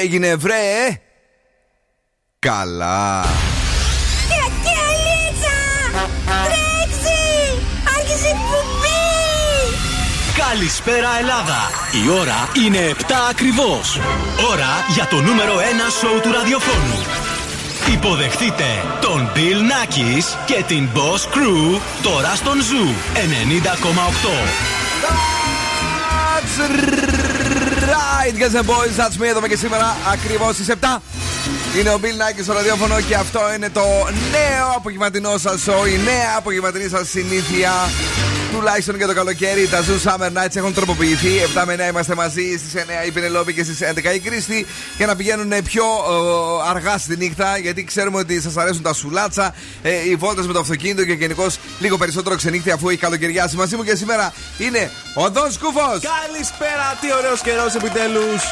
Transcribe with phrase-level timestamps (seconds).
[0.00, 1.00] έγινε βρε;
[2.38, 3.24] Καλά.
[10.36, 11.70] Καλησπέρα Ελλάδα.
[12.04, 14.00] Η ώρα είναι 7 ακριβώς.
[14.50, 15.60] Ώρα για το νούμερο 1
[16.00, 17.19] σοου του ραδιοφώνου
[17.88, 18.64] Υποδεχτείτε
[19.00, 24.80] τον Bill Nakis και την Boss Crew τώρα στον Zoo 90,8
[28.20, 31.02] right, guys and boys, that's me εδώ και σήμερα ακριβώς στις 7.
[31.78, 33.80] Είναι ο Bill Nike στο ραδιόφωνο και αυτό είναι το
[34.30, 37.72] νέο απογευματινό σας show, η νέα απογευματινή σας συνήθεια.
[38.52, 41.28] Τουλάχιστον για το καλοκαίρι, τα Zoo Summer Nights έχουν τροποποιηθεί.
[41.54, 44.66] 7 με 9 είμαστε μαζί, στις 9 η Πενελόπη και στις 11 η Κρίστη.
[44.96, 49.54] Για να πηγαίνουν πιο ε, αργά στη νύχτα, γιατί ξέρουμε ότι σας αρέσουν τα σουλάτσα,
[49.82, 53.56] ε, οι βόλτες με το αυτοκίνητο και γενικώς λίγο περισσότερο ξενύχτη αφού έχει καλοκαιριάσει.
[53.56, 56.00] Μαζί μου και σήμερα είναι ο Δον Σκούφος.
[56.00, 58.42] Καλησπέρα, τι ωραίος καιρός επιτέλους.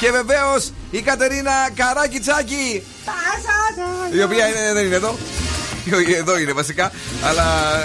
[0.00, 2.82] Και βεβαίως η Κατερίνα Καράκιτσάκη.
[4.12, 5.18] Η οποία είναι, δεν είναι εδώ.
[6.20, 6.92] Εδώ είναι βασικά.
[7.22, 7.44] Αλλά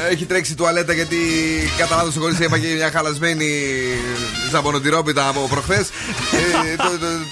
[0.09, 1.17] έχει τρέξει τουαλέτα γιατί
[1.77, 3.47] κατά λάθο ο κορίτσι έπαγε μια χαλασμένη
[4.51, 5.89] ζαμπονοτυρόπιτα από προχθές.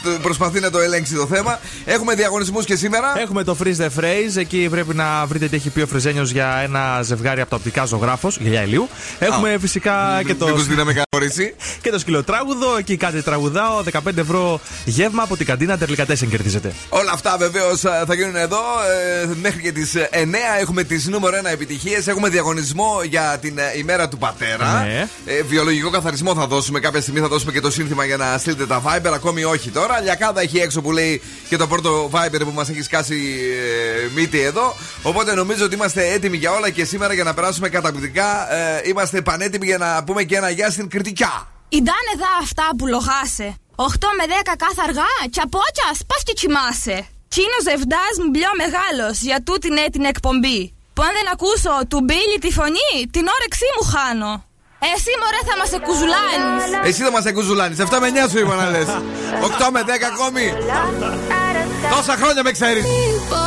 [0.06, 1.60] ε, προσπαθεί να το ελέγξει το θέμα.
[1.86, 3.14] Έχουμε διαγωνισμούς και σήμερα.
[3.20, 4.36] Έχουμε το Freeze the Phrase.
[4.36, 7.86] Εκεί πρέπει να βρείτε τι έχει πει ο Φρεζένιος για ένα ζευγάρι από τα οπτικά
[7.86, 8.90] ζωγράφος, γελιά ηλίου.
[9.20, 10.46] Έχουμε φυσικά και το.
[11.82, 12.78] και το σκυλοτράγουδο.
[12.78, 13.84] Εκεί κάτι τραγουδάω.
[13.92, 16.74] 15 ευρώ γεύμα από την καντίνα Τερλικατέσεν κερδίζετε.
[16.90, 18.60] Όλα αυτά βεβαίως ε, θα γίνουν εδώ
[19.22, 22.08] ε, μέχρι και τις 9 έχουμε τις νούμερο 1 επιτυχίες.
[22.08, 24.84] Έχουμε διαγωνισμό για την ε, ημέρα του πατέρα.
[24.84, 25.08] Ναι.
[25.26, 26.80] Ε, βιολογικό καθαρισμό θα δώσουμε.
[26.80, 29.12] Κάποια στιγμή θα δώσουμε και το σύνθημα για να στείλετε τα Viber.
[29.14, 30.02] Ακόμη όχι τώρα.
[30.02, 33.40] Λιακάδα έχει έξω που λέει και το πρώτο Viber που μας έχει σκάσει
[34.04, 34.76] ε, μύτη εδώ.
[35.02, 38.54] Οπότε νομίζω ότι είμαστε έτοιμοι για όλα και σήμερα για να περάσουμε καταπληκτικά.
[38.54, 41.48] Ε, είμαστε πανέτοιμοι για να πούμε και ένα γεια στην κριτικά.
[41.70, 43.56] Ιντάνε δα αυτά που λογάσε.
[43.76, 43.84] 8
[44.18, 45.60] με 10 κάθε αργά και από
[46.08, 47.17] πας και κοιμάσαι.
[47.34, 50.60] Κίνος ζευδά μου μπλιό μεγάλος για τούτη ναι την εκπομπή.
[50.94, 54.34] Που αν δεν ακούσω του Μπίλι τη φωνή, την όρεξή μου χάνω.
[54.94, 56.64] Εσύ μωρέ θα μας εκουζουλάνεις.
[56.88, 57.78] Εσύ θα μας εκουζουλάνεις.
[57.80, 58.88] 7 με 9 σου είπα να λες.
[59.42, 60.46] 8 με 10 ακόμη.
[61.94, 62.84] Τόσα χρόνια με ξέρεις.
[62.84, 63.47] Not gonna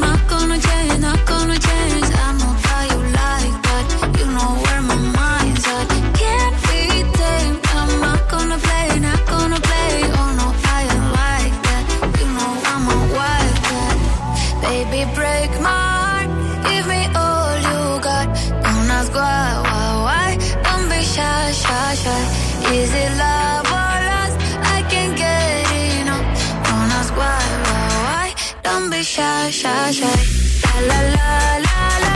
[29.51, 30.81] shy, shy, shy.
[30.87, 32.13] La la la la.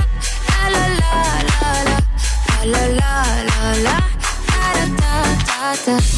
[0.48, 1.14] La la la
[1.50, 1.98] la la la.
[2.72, 3.14] La la
[3.50, 3.96] la la
[4.76, 6.15] da da da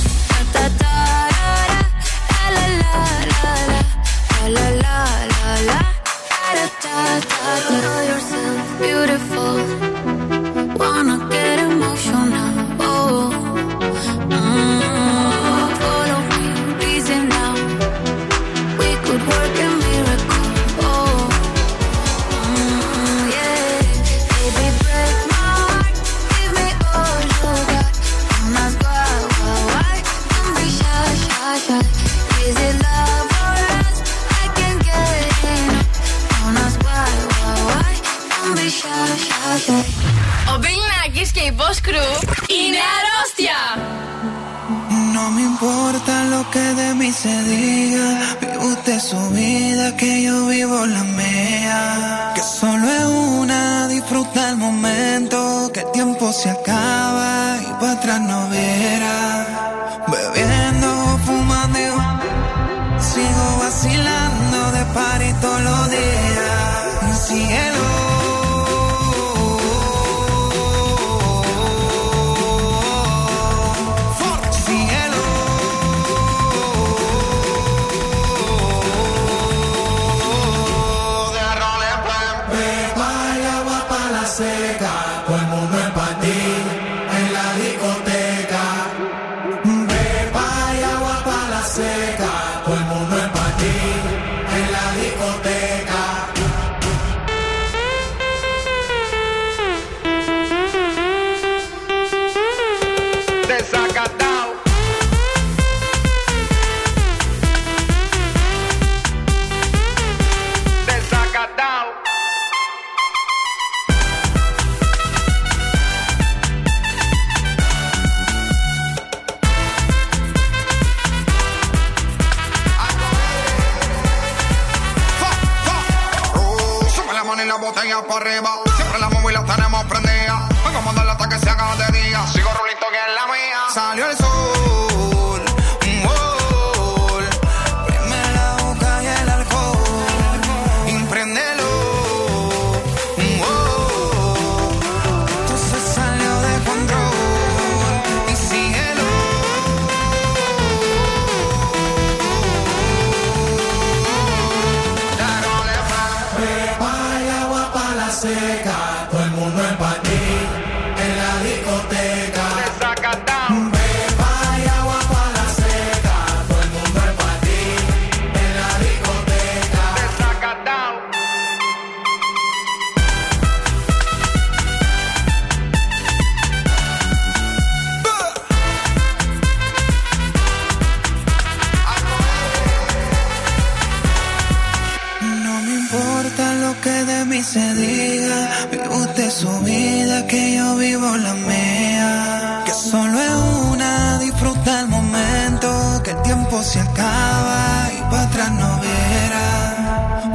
[187.37, 188.49] mí se diga.
[188.71, 192.63] Vive usted su vida, que yo vivo la mía.
[192.65, 193.35] Que solo es
[193.71, 196.01] una, disfruta el momento.
[196.03, 199.45] Que el tiempo se acaba y para atrás no viera.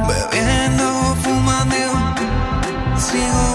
[0.07, 1.75] Bebiendo, fumando,
[3.07, 3.52] sigo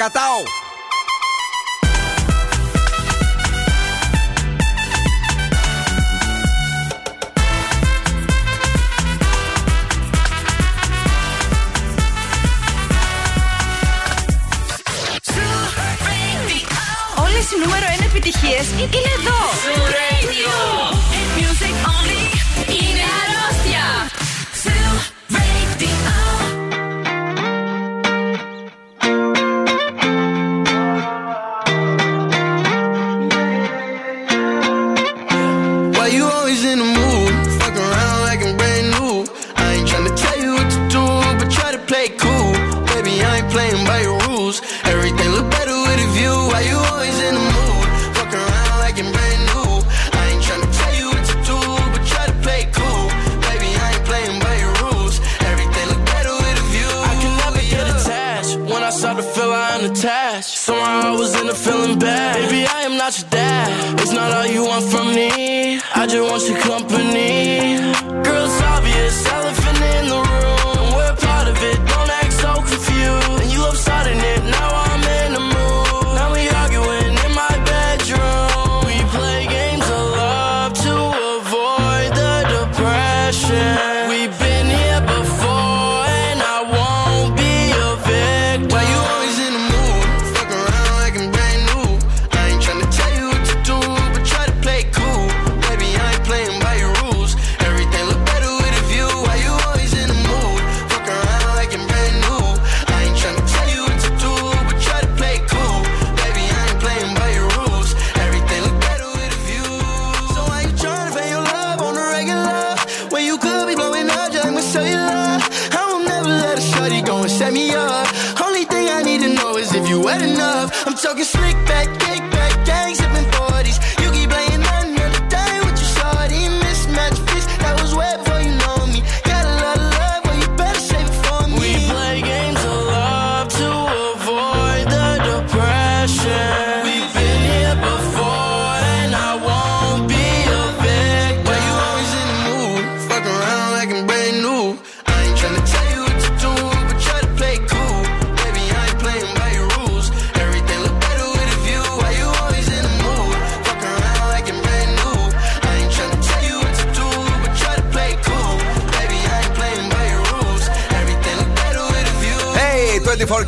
[0.00, 0.59] Cacatau.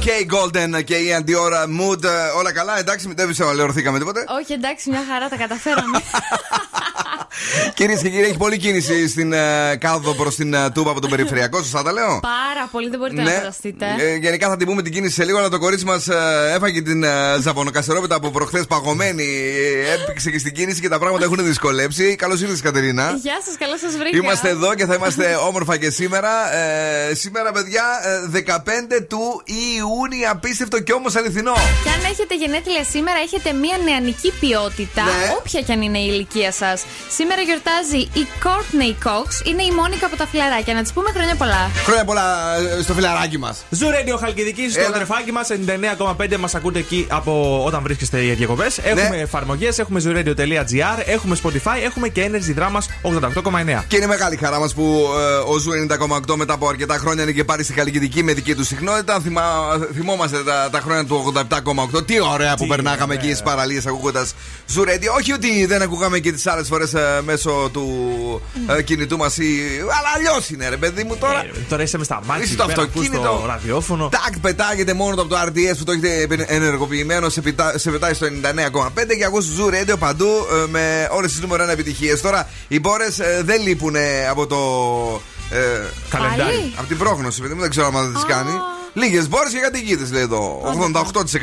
[0.05, 2.05] 24K Golden και η αντιόρα Mood.
[2.05, 4.25] ε, Όλα καλά, εντάξει, δεν ψευαλαιωθήκαμε τίποτε.
[4.41, 5.99] Όχι, εντάξει, μια χαρά τα καταφέραμε.
[7.75, 11.11] Κυρίες και κύριοι, έχει πολλή κίνηση στην ε, κάδο προς την ε, Τούμπα από τον
[11.11, 13.87] περιφερειακό, σωστά τα λέω; Πάρα πολύ, δεν μπορείτε να φανταστείτε.
[13.99, 16.09] Ε, γενικά θα την πούμε την κίνηση σε λίγο, αλλά το κορίτσι μας
[16.55, 17.09] έφαγε την ε,
[17.41, 19.25] ζαπονοκαστερόπιτα από προχθές παγωμένη.
[19.25, 22.17] Ε, έπαιξε και στην κίνηση και τα πράγματα έχουν δυσκολέψει.
[22.17, 23.19] Καλώς ήρθες, Κατερίνα.
[23.23, 24.17] Γεια σας, καλώς σας βρήκα.
[24.17, 26.55] Είμαστε εδώ και θα είμαστε όμορφα και σήμερα.
[26.55, 29.43] Ε, σήμερα, παιδιά, ε, 15 του
[29.77, 31.53] Ιούνιου, απίστευτο και όμως αληθινό.
[31.85, 35.35] Και αν έχετε γενέθλια σήμερα, έχετε μια νεανική ποιότητα, Ναι.
[35.39, 36.85] όποια και αν είναι η ηλικία σας.
[37.17, 40.75] Σήμερα γιορτάζει η Courteney Cox, είναι η Μόνικα από τα φιλαράκια.
[40.75, 41.71] Να της πούμε χρόνια πολλά.
[41.85, 43.65] Χρόνια πολλά ε, στο φιλαράκι μας.
[43.71, 44.89] Zoo Radio Χαλκιδική, στο Έλα.
[44.89, 45.49] αδερφάκι μας
[46.29, 48.79] 99,5 μας ακούτε εκεί από όταν βρίσκεστε για διακοπές.
[48.79, 49.17] Έχουμε Ναι.
[49.17, 53.85] εφαρμογές, έχουμε zooradio.gr, έχουμε Spotify, έχουμε και Energy Drama 88,9.
[53.89, 55.71] Και είναι μεγάλη χαρά μας που ε, ο Zoo
[56.29, 59.21] 90,8 μετά από αρκετά χρόνια είναι και πάλι στη Χαλκιδική με δική του συχνότητα.
[59.21, 59.43] Θυμά,
[59.95, 61.33] θυμόμαστε τα, τα χρόνια του
[61.95, 62.07] 87,8.
[62.07, 63.19] Τι ωραία που Τι περνάγαμε ωραία.
[63.19, 64.35] εκεί στις παραλίες ακούγοντας
[64.67, 65.17] Zoo Radio.
[65.19, 66.93] Όχι ότι δεν ακούγαμε και τις άλλες φορές
[67.25, 67.87] μέσω του
[68.79, 69.39] ε, κινητού μας.
[69.99, 71.45] Αλλά αλλιώς είναι, ρε παιδί μου τώρα.
[71.45, 73.39] Ε, τώρα είσαι μες στ' αμάξι, Είσαι στο πέρα, ακούς αυτοκίνητο.
[73.41, 74.09] το ραδιόφωνο.
[74.09, 77.29] Τακ, πετάγεται μόνο το από το RDS που το έχετε ενεργοποιημένο.
[77.29, 80.27] Σε, πετά, σε πετάει στο 99,5 και ακούς Zoo Radio παντού
[80.65, 82.21] ε, με όλες τις νούμερο 1 επιτυχίες.
[82.21, 83.95] Τώρα οι μπόρες δεν λείπουν
[84.31, 84.59] από το.
[85.51, 85.59] Ε,
[86.09, 86.41] Καλεντάρι.
[86.41, 88.51] Πάλι; από την πρόγνωση, παιδί μου, δεν ξέρω αν τις κάνει.
[88.95, 90.63] Λίγες μπόρες και κατοικίδες λέει εδώ.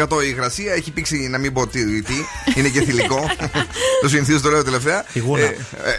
[0.09, 2.13] 88% η υγρασία έχει πήξει να μην πω τι, τι
[2.55, 3.29] είναι και θηλυκό.
[4.01, 5.05] το συνηθίζω το λέω τελευταία.
[5.13, 5.43] Η γούνα.
[5.43, 5.57] Ε,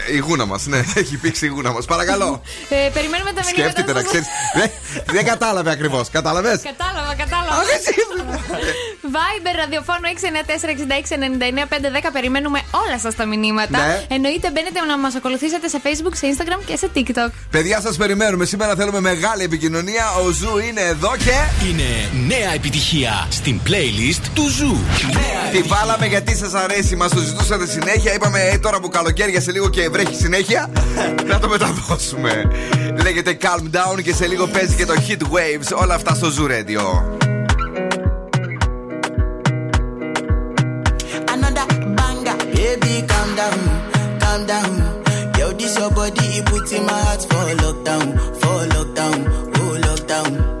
[0.09, 1.85] ε, η γούνα μας, ναι, έχει πήξει η γούνα μας.
[1.85, 2.41] Παρακαλώ.
[2.69, 4.07] Ε, περιμένουμε τα μηνύματα Σκέφτεται να σας.
[4.09, 4.27] ξέρεις.
[4.55, 4.69] δεν,
[5.05, 6.09] δεν κατάλαβε ακριβώς.
[6.09, 7.61] Κατάλαβες; Κατάλαβα, κατάλαβα.
[9.15, 10.07] Viber, ραδιοφόνο
[12.05, 12.09] 694-6699-510.
[12.13, 13.77] Περιμένουμε όλα σας τα μηνύματα.
[13.87, 14.05] Ναι.
[14.09, 17.31] Εννοείται μπαίνετε να μας ακολουθήσετε σε Facebook, σε Instagram και σε TikTok.
[17.49, 18.45] Παιδιά, σας περιμένουμε.
[18.45, 20.05] Σήμερα θέλουμε μεγάλη επικοινωνία.
[20.25, 21.40] Ο Zoo είναι εδώ και.
[21.69, 24.77] Είναι νέα επιτυχία στην playlist του Zoo.
[25.13, 26.95] Νέα Τη βάλαμε γιατί σας αρέσει.
[26.95, 28.13] Μας το ζητούσατε συνέχεια.
[28.13, 30.69] Είπαμε ε, τώρα που καλοκαίρια σε λίγο και βρέχει συνέχεια.
[31.29, 32.43] να το μεταδώσουμε.
[33.03, 35.81] Λέγεται Calm Down και σε λίγο παίζει και το Heat Waves.
[35.81, 37.19] Όλα αυτά στο Zoo Radio.
[41.33, 41.65] another
[41.97, 42.37] banger.
[42.55, 43.59] Baby, calm down,
[44.19, 44.71] calm down.
[45.37, 48.07] Yo, this your body, it puts in my heart for lockdown,
[48.39, 49.19] for lockdown,
[49.59, 50.60] oh lockdown.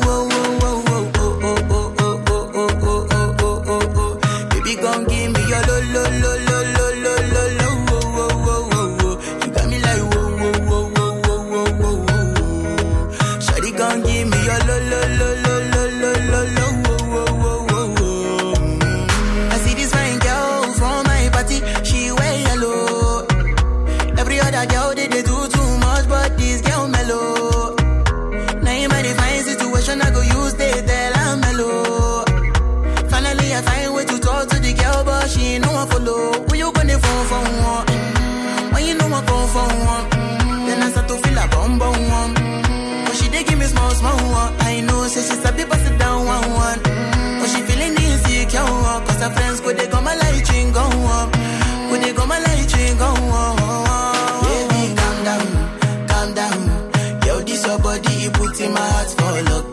[59.41, 59.70] Look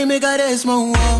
[0.00, 1.19] Dime a small Moonwalk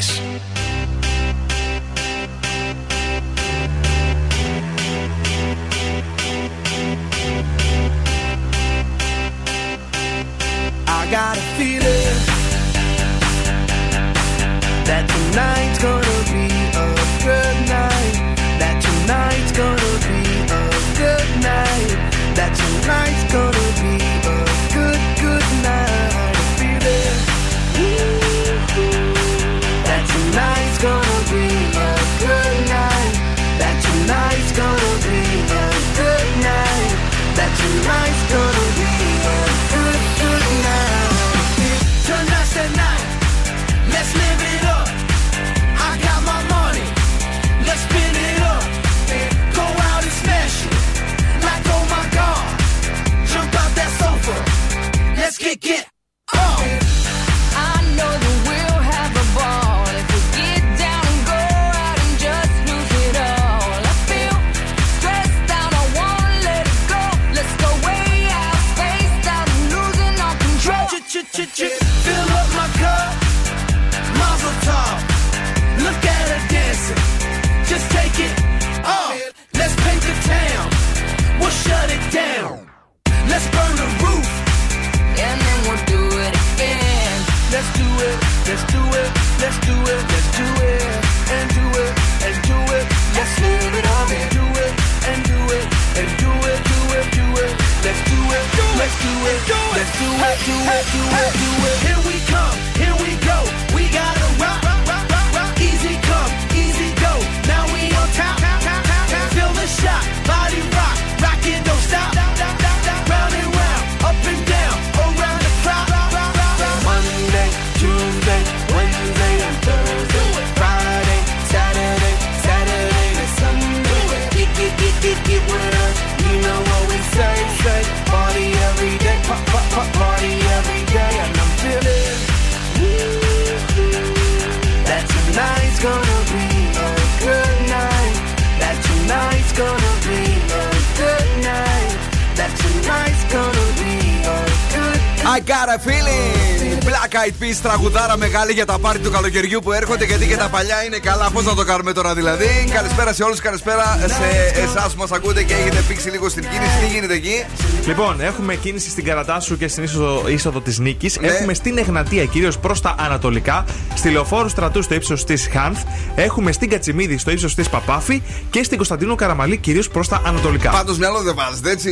[148.01, 150.97] Peas, τραγουδάρα μεγάλη για τα πάρτι του καλοκαιριού που έρχονται γιατί και τα παλιά είναι
[150.97, 151.29] καλά.
[151.33, 152.45] Πώς να το κάνουμε τώρα δηλαδή.
[152.73, 156.77] Καλησπέρα σε όλους, καλησπέρα σε εσάς που μας ακούτε και έχετε πήξει λίγο στην κίνηση.
[156.79, 157.45] Τι γίνεται εκεί;
[157.85, 161.19] Λοιπόν, έχουμε κίνηση στην Καρατάσου και στην είσοδο, είσοδο της Νίκης.
[161.19, 161.27] Ναι.
[161.27, 163.65] Έχουμε στην Εγνατία κυρίως προς τα ανατολικά.
[163.95, 165.79] Στη λεωφόρου στρατού στο ύψος της Χάνθ.
[166.15, 168.21] Έχουμε στην Κατσιμίδη στο ύψος της Παπάφη.
[168.49, 170.69] Και στην Κωνσταντίνου Καραμαλή κυρίως προς τα ανατολικά.
[170.71, 171.89] Πάντως μυαλό δεν βάζετε έτσι.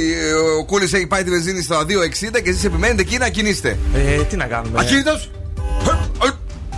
[0.60, 3.78] Ο Κούλης έχει πάει τη βενζίνη στα 2,60 και εσείς επιμένετε εκεί να κινήσετε.
[3.95, 5.30] Ε, τι να κάνουμε; Ακίνητος!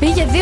[0.02, 0.36] Πήγε 2,60,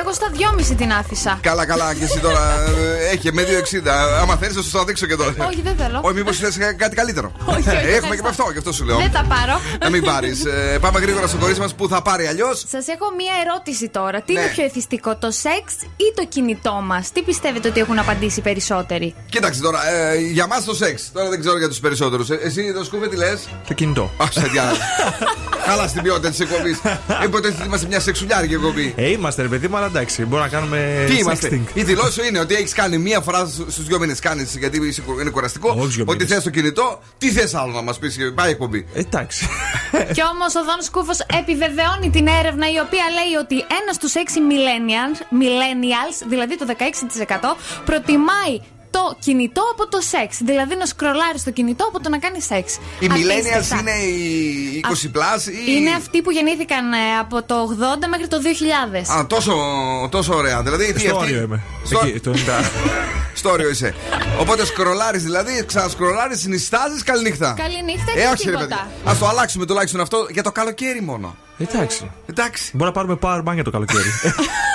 [0.00, 0.26] εγώ στα
[0.70, 1.38] 2,5 την άφησα.
[1.42, 3.88] Καλά, καλά, και εσύ τώρα ε, έχει με 2,60.
[4.20, 5.34] Άμα θέλεις, θα σου το δείξω και τώρα.
[5.48, 6.00] Όχι, δεν θέλω.
[6.02, 7.32] Όχι, μήπως θες κάτι καλύτερο.
[7.46, 8.14] Όχι, όχι, Έχουμε ευχαριστώ.
[8.14, 8.96] και με αυτό, γι' αυτό σου λέω.
[8.96, 9.60] Δεν τα πάρω.
[9.80, 10.42] Να μην πάρεις.
[10.80, 12.64] πάμε γρήγορα στο κορίτσι μας που θα πάρει αλλιώς.
[12.68, 14.20] Σας έχω μία ερώτηση τώρα.
[14.22, 14.40] Τι Ναι.
[14.40, 18.42] είναι πιο εθιστικό, το σεξ ή το κινητό μας, Τι πιστεύετε ότι έχουν απαντήσει οι
[18.42, 21.10] περισσότεροι; Κοίταξε τώρα, ε, για μας το σεξ.
[21.12, 22.30] Τώρα δεν ξέρω για τους περισσότερους.
[22.30, 24.10] εσύ, το σκούβε, τι λες; Το κινητό.
[24.22, 24.76] Α, σε διάλογο.
[25.66, 26.78] Καλά στην ποιότητα της εκπομπής.
[27.24, 28.92] Υποτίθεται είμαστε μια σεξουλιάρικη εκπομπή.
[28.96, 31.04] Ε, είμαστε ρε παιδί μου, αλλά εντάξει, μπορούμε να κάνουμε.
[31.08, 31.76] Τι είμαστε; sexting.
[31.76, 34.18] Η δηλώση σου είναι ότι έχεις κάνει μία φορά στου δύο μήνες.
[34.18, 35.68] Κάνεις γιατί είσαι- είναι κουραστικό.
[35.78, 36.34] Όχι δύο Ότι μήνες.
[36.34, 37.00] θες το κινητό.
[37.18, 38.86] Τι θες άλλο να μας πεις, πάει η εκπομπή.
[38.94, 39.48] Εντάξει.
[40.12, 44.38] Κι όμως ο Δον Σκούφο επιβεβαιώνει την έρευνα η οποία λέει ότι ένας στους 6
[44.50, 48.60] millennials, millennials, δηλαδή το 16%, προτιμάει
[49.08, 50.38] το κινητό από το σεξ.
[50.44, 52.74] Δηλαδή να σκρολάρεις το κινητό από το να κάνεις σεξ.
[52.98, 53.78] Οι millennials Απίστευτα.
[53.80, 55.52] είναι οι 20 plus ή.
[55.66, 57.54] Είναι αυτοί που γεννήθηκαν ε, από το
[58.02, 58.36] 80 μέχρι το
[59.12, 59.16] 2000.
[59.18, 59.54] Α, τόσο,
[60.10, 60.62] τόσο ωραία.
[60.62, 61.62] Δηλαδή, τι Στο αυτή- όριο είμαι.
[61.84, 62.36] Στο- Εκεί, το 90.
[63.40, 63.94] Στο όριο είσαι.
[64.40, 67.54] Οπότε σκρολάρεις δηλαδή, ξανασκρολάρεις, συνιστάζεις, καληνύχτα.
[67.56, 68.64] Καληνύχτα Ε, και όχι, ρε παιδί.
[68.64, 68.88] τίποτα.
[69.10, 71.36] Α το αλλάξουμε τουλάχιστον αυτό για το καλοκαίρι μόνο.
[71.58, 72.10] Εντάξει.
[72.26, 72.70] Εντάξει.
[72.74, 74.08] Μπορούμε να πάρουμε power bank για το καλοκαίρι.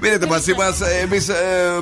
[0.00, 0.80] Μείνετε μαζί μας.
[1.02, 1.34] Εμείς ε,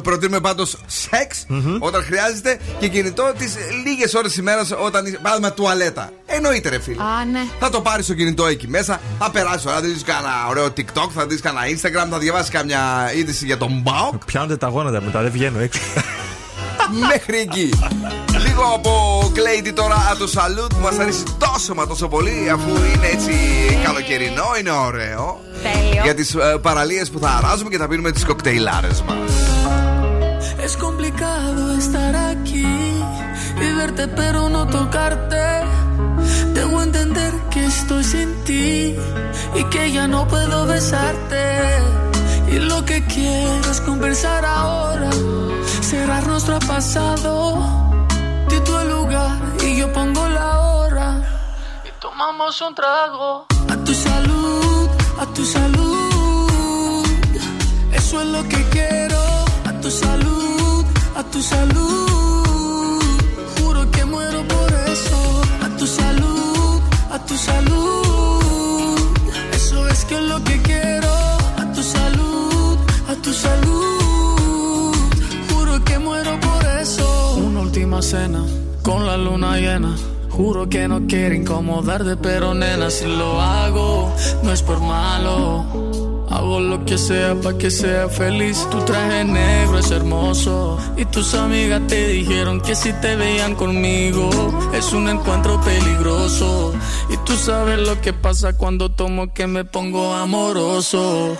[0.02, 1.46] προτείνουμε πάντως σεξ
[1.78, 5.06] όταν χρειάζεται και κινητό τις λίγες ώρες ημέρας όταν.
[5.06, 6.10] είσαι- Παράδειγμα, τουαλέτα.
[6.26, 7.02] Εννοείται, ρε φίλε.
[7.02, 7.40] Α, ναι.
[7.60, 11.08] Θα το πάρεις το κινητό εκεί μέσα, θα περάσεις ώρα, θα δεις κανένα ωραίο TikTok,
[11.14, 14.24] θα δεις κανένα Instagram, θα διαβάσεις καμιά είδηση για τον Μπάουκ.
[14.24, 15.80] Πιάνονται τα γόνατα μετά, δεν βγαίνω έξω.
[17.08, 17.70] Μέχρι εκεί.
[18.46, 18.92] Λίγο από
[19.34, 23.32] Κλέιντι τώρα από το Salute που μας αρέσει τόσο μα τόσο πολύ αφού είναι έτσι
[23.84, 25.40] καλοκαιρινό, είναι ωραίο.
[25.62, 26.02] Τέλειο.
[26.02, 26.24] Για τι
[26.62, 29.14] παραλίε που θα αράζουμε και θα πίνουμε τι κοκτέιλάρε μα.
[30.66, 32.72] Es complicado estar aquí
[33.64, 35.44] y verte pero no tocarte.
[36.54, 38.70] Tengo cómo entender que estoy sin ti
[39.60, 41.42] y que ya no puedo besarte.
[42.54, 45.10] Y lo que quiero es conversar ahora,
[45.90, 47.32] cerrar nuestro pasado.
[48.50, 51.08] Di tu el lugar y yo pongo la hora.
[51.88, 53.30] Y tomamos un trago.
[53.72, 54.47] A tu salud,
[55.18, 57.04] a tu salud.
[57.92, 59.20] Eso es lo que quiero.
[59.66, 60.84] A tu salud,
[61.16, 63.02] a tu salud.
[63.60, 65.18] Juro que muero por eso.
[65.64, 68.98] A tu salud, a tu salud.
[69.52, 71.12] Eso es que es lo que quiero.
[71.62, 72.78] A tu salud,
[73.08, 74.94] a tu salud.
[75.50, 77.34] Juro que muero por eso.
[77.36, 78.42] Una última cena
[78.82, 79.96] con la luna llena.
[80.38, 85.64] Juro que no quiero incomodarte, pero nena, si lo hago, no es por malo.
[86.30, 88.64] Hago lo que sea para que sea feliz.
[88.70, 90.78] Tu traje negro es hermoso.
[90.96, 94.30] Y tus amigas te dijeron que si te veían conmigo,
[94.72, 96.72] es un encuentro peligroso.
[97.10, 101.36] Y tú sabes lo que pasa cuando tomo que me pongo amoroso.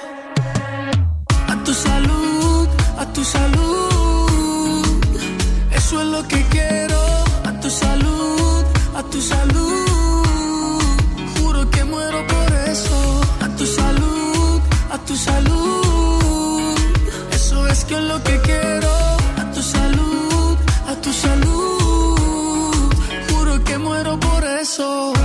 [1.47, 4.83] A tu salud, a tu salud.
[5.71, 6.99] Eso es lo que quiero.
[7.45, 8.38] A tu salud,
[8.99, 10.83] a tu salud.
[11.37, 12.99] Juro que muero por eso.
[13.45, 16.77] A tu salud, a tu salud.
[17.33, 18.93] Eso es que es lo que quiero.
[19.41, 20.57] A tu salud,
[20.91, 22.93] a tu salud.
[23.31, 25.18] Juro que muero por eso.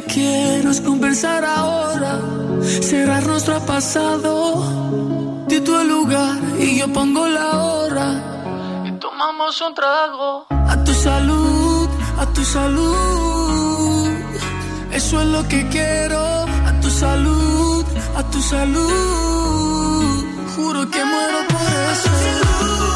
[0.00, 2.20] Que quiero es conversar ahora,
[2.82, 5.44] cerrar nuestro pasado.
[5.48, 8.06] Di tu lugar y yo pongo la hora.
[8.86, 10.46] Y tomamos un trago.
[10.50, 14.08] A tu salud, a tu salud.
[14.92, 16.22] Eso es lo que quiero.
[16.68, 17.84] A tu salud,
[18.16, 20.24] a tu salud.
[20.54, 22.87] Juro que muero por eso.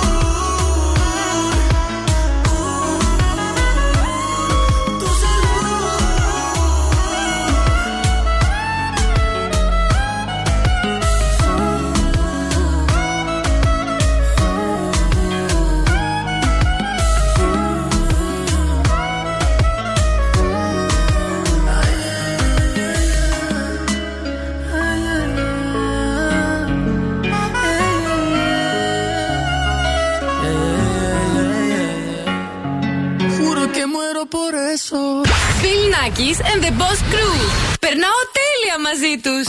[36.11, 37.37] Bill Nackis and the Boss Crew.
[37.79, 39.47] Περνάω τέλεια μαζί τους.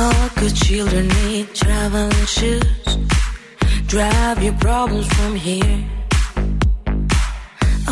[0.00, 2.88] All good children need traveling shoes.
[3.92, 5.78] Drive your problems from here.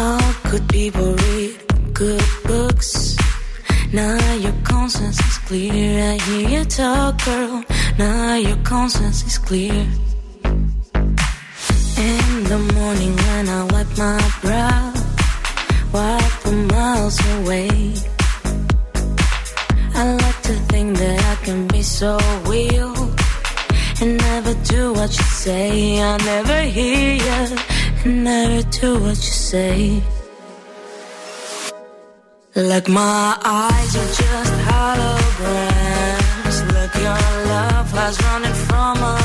[0.05, 1.55] All good people read
[2.00, 2.90] good books.
[3.92, 5.88] Now your conscience is clear.
[6.12, 7.57] I hear you talk, girl.
[7.98, 9.81] Now your conscience is clear.
[12.36, 14.93] In the morning when I wipe my brow,
[15.93, 17.69] wipe the miles away.
[19.95, 22.93] I like to think that I can be so real
[24.02, 26.02] and never do what you say.
[26.02, 27.58] I never hear you
[28.04, 30.04] and never do what you say.
[32.54, 36.58] Like my eyes are just holograms.
[36.74, 39.24] Look, your love has running from my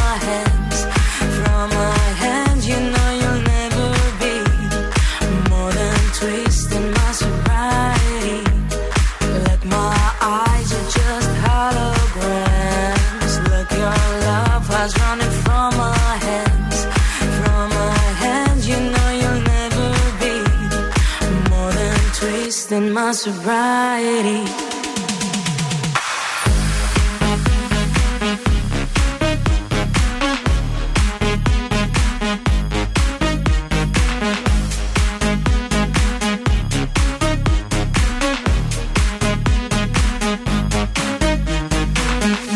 [23.11, 24.39] my sobriety.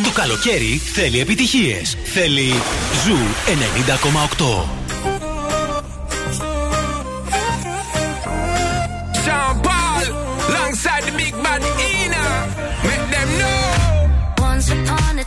[0.03, 1.97] Το καλοκαίρι θέλει επιτυχίες.
[2.03, 2.53] Θέλει
[3.05, 3.17] Ζου
[4.37, 4.84] 90,8.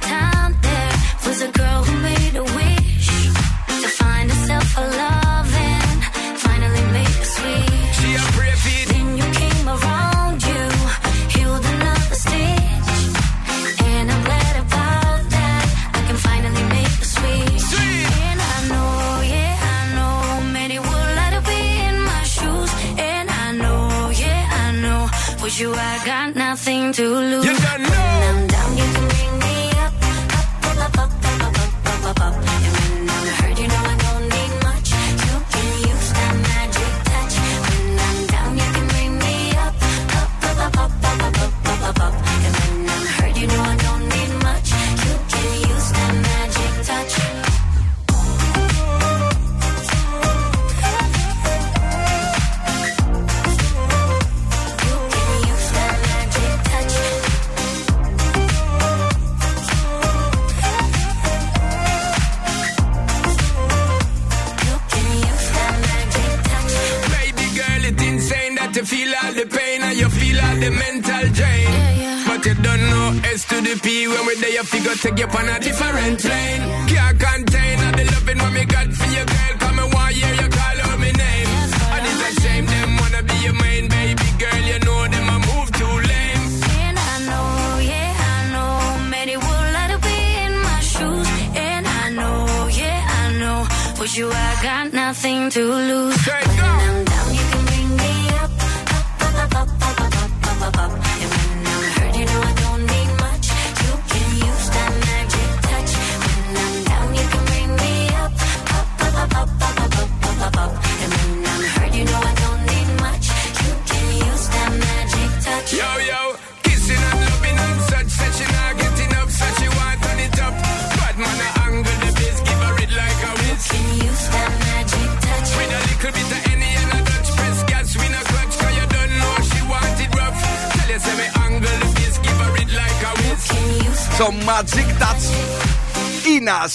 [0.01, 0.38] Time,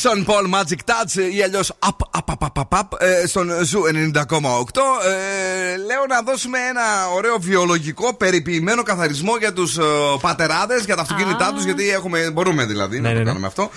[0.04, 3.50] Είναι Sean Paul Magic Touch ή αλλιώς Up, Up, Up, Up, Up, Up ε, στον
[3.64, 3.92] Zoo 90,8.
[5.06, 9.78] Ε, λέω να δώσουμε ένα ωραίο βιολογικό περιποιημένο καθαρισμό για τους
[10.22, 13.70] πατεράδες, για τα αυτοκίνητά τους, γιατί έχουμε, μπορούμε δηλαδή να το κάνουμε αυτό.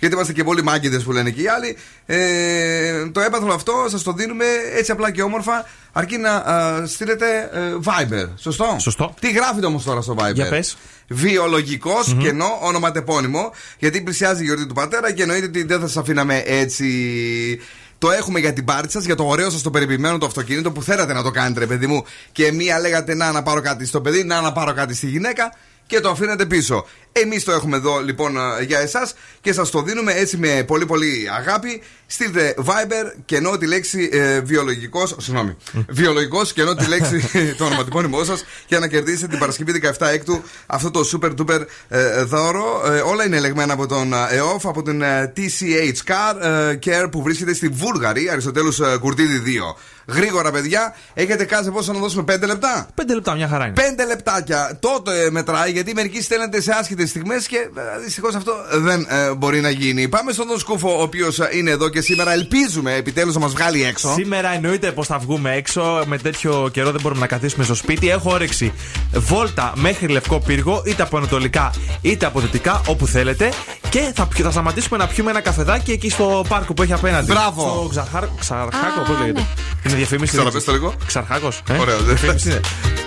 [0.00, 1.76] Γιατί είμαστε και πολλοί μάγκηδες που λένε και οι άλλοι.
[2.06, 4.44] Ε, το έπαθλο αυτό σας το δίνουμε
[4.76, 8.28] έτσι απλά και όμορφα, αρκεί να α, στείλετε ε, Viber.
[8.36, 9.14] Σωστό; Σωστό.
[9.20, 10.76] Τι γράφετε όμως τώρα στο Viber; Για πες.
[11.08, 13.52] Βιολογικός, κενό, ονοματεπώνυμο.
[13.78, 17.60] Γιατί πλησιάζει η γιορτή του πατέρα και εννοείται ότι δεν θα σας αφήναμε έτσι.
[17.98, 20.82] Το έχουμε για την πάρτι σας, για το ωραίο σας το περιποιημένο το αυτοκίνητο που
[20.82, 22.04] θέλατε να το κάνετε, ρε παιδί μου.
[22.32, 25.52] Και μία λέγατε να να πάρω κάτι στο παιδί, να να πάρω κάτι στη γυναίκα
[25.86, 26.86] και το αφήνετε πίσω.
[27.12, 30.86] Εμείς το έχουμε εδώ λοιπόν ε, για εσάς και σας το δίνουμε έτσι με πολύ
[30.86, 31.82] πολύ αγάπη.
[32.06, 35.16] Στείλτε Viber και ενώ τη λέξη ε, βιολογικός.
[35.18, 35.56] Συγγνώμη.
[35.88, 40.42] βιολογικός και ενώ τη λέξη το ονοματεπώνυμό σας για να κερδίσετε την Παρασκευή 17 Έκτου
[40.66, 42.82] αυτό το super duper ε, δώρο.
[42.92, 47.10] Ε, όλα είναι ελεγμένα από τον ε, ΕΟΦ, από την ε, TCH Car ε, Care
[47.10, 49.74] που βρίσκεται στη Βούλγαρη, Αριστοτέλους ε, Κουρτίδη 2.
[50.14, 53.74] Γρήγορα, παιδιά, έχετε κάθε πόσο να δώσουμε 5 λεπτά; 5 λεπτά, μια χαρά είναι.
[53.76, 54.78] 5 λεπτάκια.
[54.80, 56.72] Τότε ε, μετράει γιατί μερικοί στέλνετε σε
[57.02, 60.08] άσχετε στιγμές και ε, δυστυχώς αυτό δεν ε, μπορεί να γίνει.
[60.08, 63.84] Πάμε στον Δον Σκούφο, ο οποίος είναι εδώ και σήμερα ελπίζουμε επιτέλους να μας βγάλει
[63.84, 64.12] έξω.
[64.12, 66.02] Σήμερα εννοείται πως θα βγούμε έξω.
[66.06, 68.10] Με τέτοιο καιρό δεν μπορούμε να καθίσουμε στο σπίτι.
[68.10, 68.72] Έχω όρεξη
[69.12, 73.50] βόλτα μέχρι λευκό πύργο, είτε από ανατολικά είτε από δυτικά, όπου θέλετε.
[73.90, 77.32] Και θα, θα σταματήσουμε να πιούμε ένα καφεδάκι εκεί στο πάρκο που έχει απέναντι.
[77.32, 77.62] Μπράβο.
[77.62, 78.24] Στο Ξαρχάρ...
[78.40, 79.46] Ξαρχάκο, πώς λέγεται;
[79.86, 80.32] Είναι διαφήμιση.
[80.36, 80.94] Ξαναπες το λίγο.
[81.06, 81.62] Ξαρχάκος.
[81.80, 82.60] Ωραίο, δεν Διαφήμιση είναι.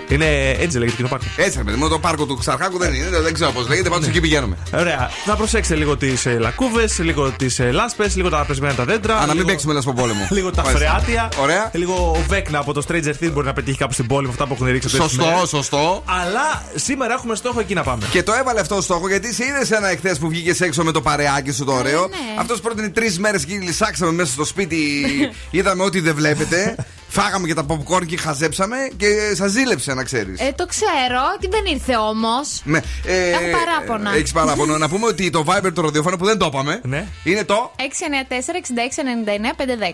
[0.10, 1.26] Είναι έτσι λέγεται και το πάρκο.
[1.36, 4.08] Έτσι, ρε παιδί μου, το πάρκο του Ξαρχάκου δεν είναι, δεν ξέρω πώς λέγεται, πάντως
[4.08, 4.58] εκεί πηγαίνουμε.
[4.76, 5.10] Ωραία.
[5.26, 9.16] Θα προσέξετε λίγο τις ε, λακκούβες, λίγο τις ε, λάσπες, λίγο τα πεσμένα τα δέντρα.
[9.16, 10.28] Α, να μην λίγο- παίξουμε λασπό πόλεμο.
[10.32, 10.88] Λίγο τα Μάλιστα.
[10.88, 11.30] φρεάτια.
[11.42, 11.70] Ωραία.
[11.74, 14.48] Λίγο ο Βέκνα από το Stranger Things μπορεί να πετύχει κάπου στην πόλη με αυτά
[14.48, 15.50] που έχουν ρίξει αυτές τις Σωστό, μέρες.
[15.50, 16.04] σωστό.
[16.06, 18.06] Αλλά σήμερα έχουμε στόχο εκεί να πάμε.
[18.12, 21.02] Και το έβαλε αυτό στόχο γιατί σε είδες ένα εχθές που βγήκε έξω με το
[21.02, 22.08] παρεάκι σου το ε, ωραίο.
[22.08, 22.40] Ναι, ναι.
[22.40, 24.80] Αυτό πρότεινε τρεις μέρες γύλισάξαμε μέσα στο σπίτι.
[25.52, 26.76] Είδαμε ό,τι δεν βλέπετε.
[27.16, 30.40] Φάγαμε και τα popcorn και χαζέψαμε και ε, σας ζήλεψε να ξέρεις.
[30.40, 32.62] Ε, το ξέρω, τι δεν ήρθε όμως.
[32.64, 32.80] Ναι.
[33.06, 34.14] Ε, Έχω παράπονα.
[34.14, 34.78] Ε, έχεις παράπονο.
[34.78, 37.08] να πούμε ότι το Viber του ροδιοφώνου που δεν το είπαμε ναι.
[37.24, 37.72] είναι το.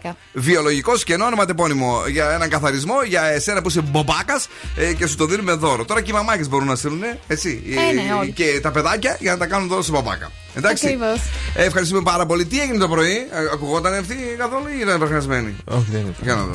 [0.04, 0.12] 694-6699-510.
[0.34, 5.26] Βιολογικός κενό, ονοματεπώνυμο για έναν καθαρισμό για εσένα που είσαι μπομπάκας ε, και σου το
[5.26, 5.86] δίνουμε δώρο.
[5.86, 7.64] Τώρα και οι μαμάκες μπορούν να στείλουν, ε, έτσι.
[7.70, 8.32] Ε, ναι, όλοι.
[8.32, 10.32] και τα παιδάκια για να τα κάνουν δώρο σε μπαμπάκα.
[10.54, 10.86] Εντάξει.
[10.86, 11.20] Ακριβώς.
[11.56, 12.46] Ε, ευχαριστούμε πάρα πολύ.
[12.46, 15.56] Τι έγινε το πρωί, ακουγόταν αυτή καθόλου ή ήταν βραχνιασμένη.
[15.66, 16.16] Όχι, δεν ήταν.
[16.22, 16.52] Για να δω.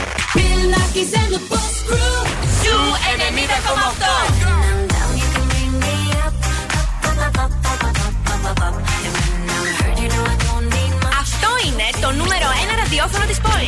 [11.21, 13.65] Αυτό είναι το νούμερο ένα ραδιόφωνο τη poi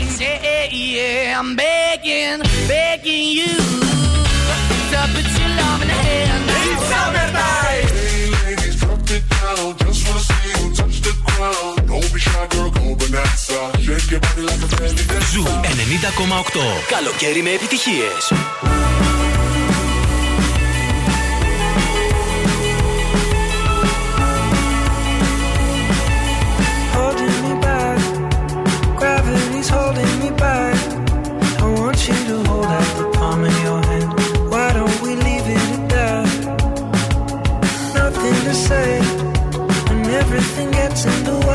[11.37, 12.07] Don't
[15.77, 16.87] 90,8.
[16.89, 18.33] Καλοκαίρι με επιτυχίες.
[40.37, 41.46] everything gets in the way.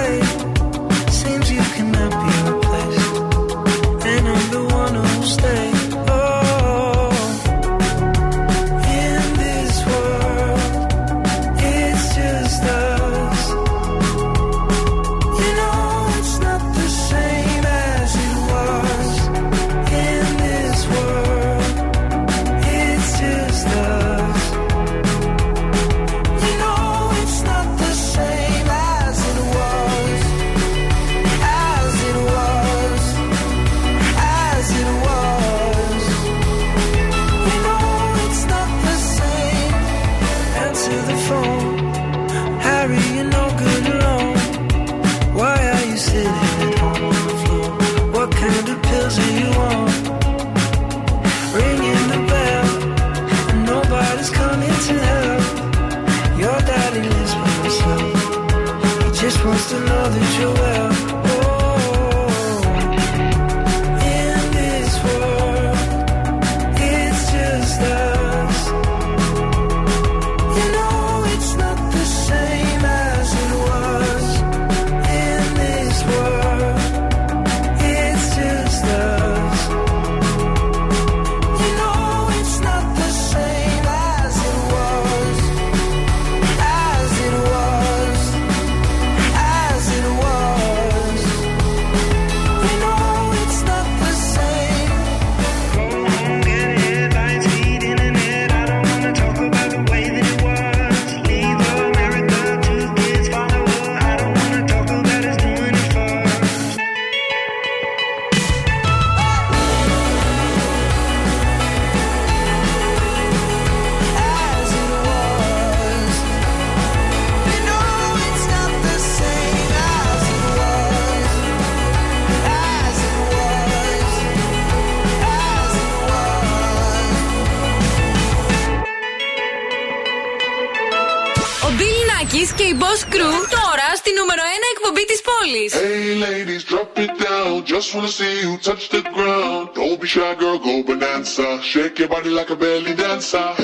[142.41, 143.60] like a belly dancer.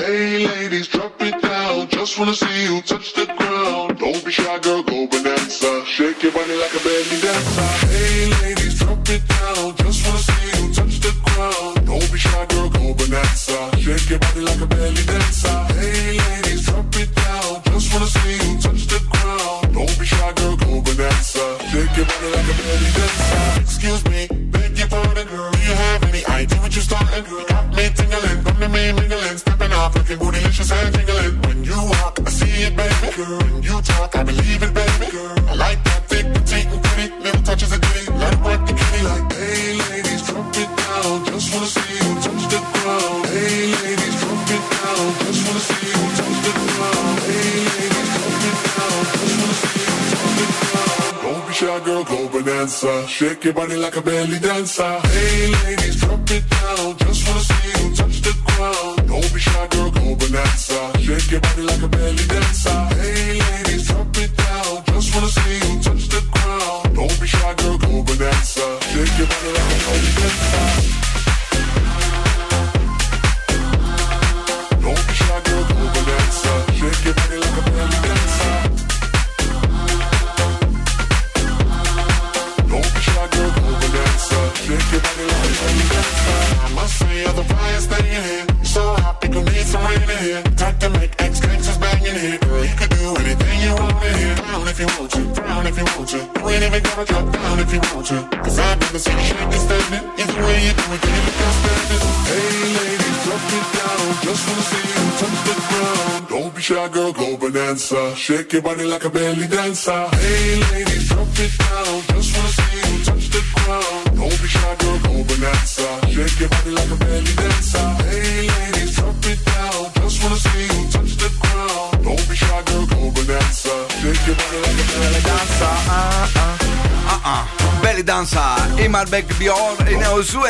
[108.68, 110.02] Body like a belly dancer.
[110.20, 111.94] Hey ladies, drop it down.
[112.12, 114.04] Just wanna see you touch the ground.
[114.18, 115.88] Don't be shy, girl, go bonanza.
[116.12, 117.86] Shake your body like a belly dancer.
[118.08, 119.80] Hey ladies, drop it down.
[119.98, 122.04] Just wanna see you touch the ground.
[122.04, 123.74] Don't be shy, girl, go bonanza.
[124.00, 125.74] Shake your body like a belly dancer.
[125.96, 126.68] Uh, uh.
[127.14, 127.44] Uh-uh.
[127.82, 130.40] Belly Dancer, η Malbec Bior, είναι ο Ζου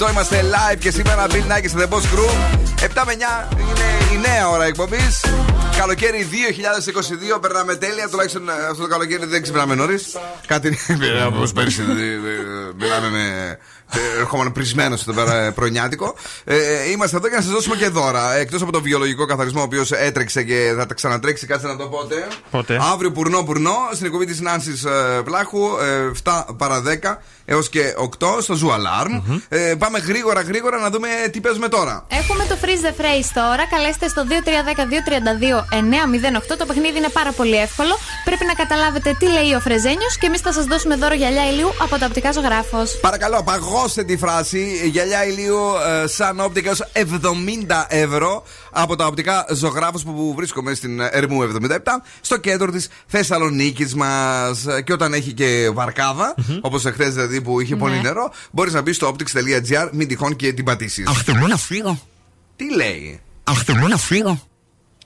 [0.00, 0.10] 90,8.
[0.10, 2.30] Είμαστε live και σήμερα Bill Nike σε The Boss Crew.
[2.80, 5.00] 7 με 9 είναι η νέα ώρα εκπομπή.
[5.78, 6.28] Καλοκαίρι
[7.36, 8.08] 2022, περνάμε τέλεια.
[8.08, 10.16] Τουλάχιστον ε, αυτό το καλοκαίρι δεν ξυπνάμε νωρίς.
[10.46, 10.78] Κάτι
[11.34, 11.82] όπως πέρυσι.
[11.82, 12.16] ε, ε,
[12.78, 13.58] Μιλάμε με.
[13.92, 16.14] ε, Ερχόμαστε πρισμένος εδώ πέρα ε, πρωινιάτικο.
[16.44, 18.34] Ε, είμαστε εδώ για να σας δώσουμε και δώρα.
[18.36, 21.86] Εκτός από το βιολογικό καθαρισμό, ο οποίος έτρεξε και θα τα ξανατρέξει, κάτσε να το
[21.86, 22.26] πότε.
[22.50, 22.78] Πότε.
[22.92, 24.86] Αύριο πουρνό πουρνό στην εκπομπή της Νάνσης
[25.24, 29.40] Πλάχου, ε, 7 παρα 10 έως και 8 στο Zoo Alarm.
[29.48, 32.06] Ε, πάμε γρήγορα γρήγορα να δούμε τι παίζουμε τώρα.
[32.08, 33.66] Έχουμε το Freeze the Phrase τώρα.
[33.70, 35.67] Καλέστε στο 2310-232-908.
[36.58, 37.98] Το παιχνίδι είναι πάρα πολύ εύκολο.
[38.24, 41.68] Πρέπει να καταλάβετε τι λέει ο Φρεζένιος και εμείς θα σας δώσουμε δώρο γυαλιά ηλίου
[41.82, 42.98] από το οπτικά ζωγράφος.
[43.00, 45.56] Παρακαλώ, παγώστε τη φράση γυαλιά ηλίου
[46.02, 47.02] ε, σαν όπτικα ως 70
[47.88, 51.76] ευρώ από τα οπτικά ζωγράφους που βρίσκομαι στην Ερμού 77
[52.20, 57.76] στο κέντρο της Θεσσαλονίκης μας και όταν έχει και βαρκάδα όπως εχθές δηλαδή που είχε
[57.76, 58.00] πολύ Ναι.
[58.00, 61.98] νερό μπορείς να μπεις στο optics.gr μην τυχόν και την πατήσεις Αχ, θέλω να φύγω.
[62.56, 64.47] Τι λέει; Αχ, θέλω να φύγω.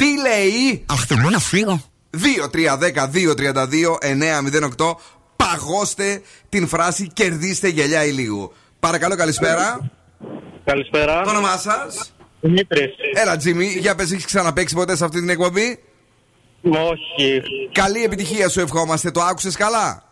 [0.03, 1.83] Τι λέει; Αχ, θέλω να φύγω.
[4.79, 4.95] 2-3-10-2-32-908
[5.37, 9.91] Παγώστε την φράση κερδίστε γυαλιά ηλίου Παρακαλώ καλησπέρα
[10.65, 11.23] Καλησπέρα.
[11.23, 12.91] Το όνομά σας; Δημήτρης.
[13.15, 15.83] Έλα, Τζίμι, για πες, έχεις ξαναπέξει ποτέ σε αυτή την εκπομπή;
[16.63, 17.43] Όχι.
[17.73, 19.11] Καλή επιτυχία σου ευχόμαστε.
[19.11, 20.05] Το άκουσες καλά;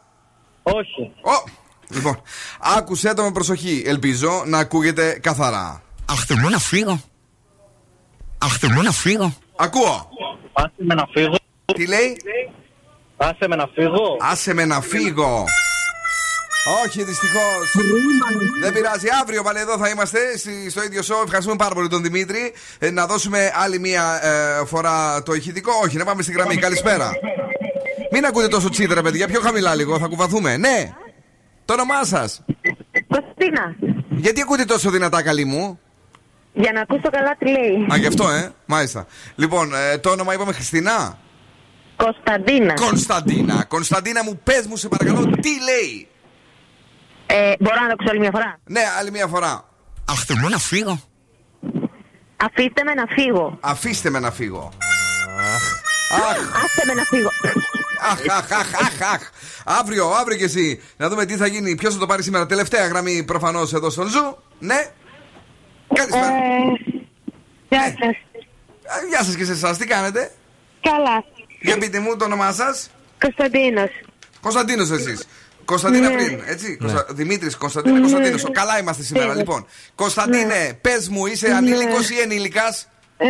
[0.62, 1.12] Όχι.
[1.22, 1.50] Ω,
[1.88, 2.22] λοιπόν,
[2.60, 3.82] άκουσέ το με προσοχή.
[3.86, 5.82] Ελπίζω να ακούγεται καθαρά.
[6.04, 7.00] Αχ, θέλω να φύγω.
[8.38, 9.34] Αχ, θέλω να φύγω.
[9.60, 10.08] Ακούω.
[10.52, 11.34] Άσε με να φύγω.
[11.74, 12.16] Τι λέει;
[13.16, 14.16] Άσε με να φύγω.
[14.20, 15.44] Άσε με να φύγω.
[16.84, 17.74] Όχι, δυστυχώς.
[18.60, 19.06] Δεν πειράζει.
[19.22, 21.22] Αύριο πάλι εδώ θα είμαστε στη- στο ίδιο show.
[21.24, 22.52] Ευχαριστούμε πάρα πολύ τον Δημήτρη.
[22.78, 25.72] Ε, να δώσουμε άλλη μία ε, φορά το ηχητικό.
[25.84, 26.56] Όχι, να πάμε στη γραμμή.
[26.56, 27.10] Καλησπέρα.
[28.12, 29.26] Μην ακούτε τόσο τσίτρα, παιδιά.
[29.28, 29.98] Πιο χαμηλά λίγο.
[29.98, 30.56] Θα κουβαθούμε.
[30.56, 30.92] Ναι.
[31.64, 32.42] Το όνομά σας.
[33.08, 33.76] Κωστίνα.
[34.10, 35.80] Γιατί ακούτε τόσο δυνατά, καλή μου;
[36.52, 37.86] Για να ακούσω καλά τι λέει.
[37.92, 38.52] Α, γι' αυτό, ε.
[38.66, 39.06] Μάλιστα.
[39.34, 41.18] Λοιπόν, ε, το όνομα είπαμε Χριστίνα;
[41.96, 42.74] Κωνσταντίνα.
[42.74, 43.64] Κωνσταντίνα.
[43.64, 46.08] Κωνσταντίνα μου, πες μου, σε παρακαλώ, τι λέει;
[47.26, 49.64] Ε, μπορώ να το ακούσω άλλη μια φορά; Ναι, άλλη μια φορά.
[50.04, 51.00] Αχ, θέλω να φύγω.
[52.36, 53.58] Αφήστε με να φύγω.
[53.60, 54.70] Αφήστε με να φύγω.
[56.64, 57.28] Άστε με να φύγω.
[58.10, 59.30] Αχ, αχ, αχ, αχ, αχ.
[59.64, 60.82] Αύριο, αύριο κι εσύ.
[60.96, 61.74] Να δούμε τι θα γίνει.
[61.74, 62.46] Ποιος θα το πάρει σήμερα.
[62.46, 64.36] Τελευταία γραμμή προφανώς εδώ στον Zoo.
[64.58, 64.90] Ναι.
[65.94, 66.30] Καλησπέρα.
[67.68, 68.16] Γεια σας.
[69.02, 70.30] Ε, Γεια σας και σε εσάς, τι κάνετε;
[70.80, 71.24] Καλά.
[71.60, 73.90] Για πείτε μου το όνομά σας; Κωνσταντίνος.
[74.40, 75.26] Κωνσταντίνος εσείς.
[75.64, 76.14] Κωνσταντίνα Ναι.
[76.14, 77.06] πριν, έτσι; Κωνστα...
[77.10, 78.44] Δημήτρης, Κωνσταντίνα, Κωνσταντίνος.
[78.52, 79.34] Καλά είμαστε σήμερα, Ναι.
[79.38, 79.66] λοιπόν.
[79.94, 81.54] Κωνσταντίνε, πες μου, είσαι Ναι.
[81.54, 83.26] ανήλικος ή ενήλικας; Ε,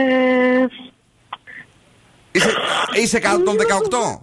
[2.32, 2.52] Είσαι,
[2.92, 4.20] είσαι κάτω των 18.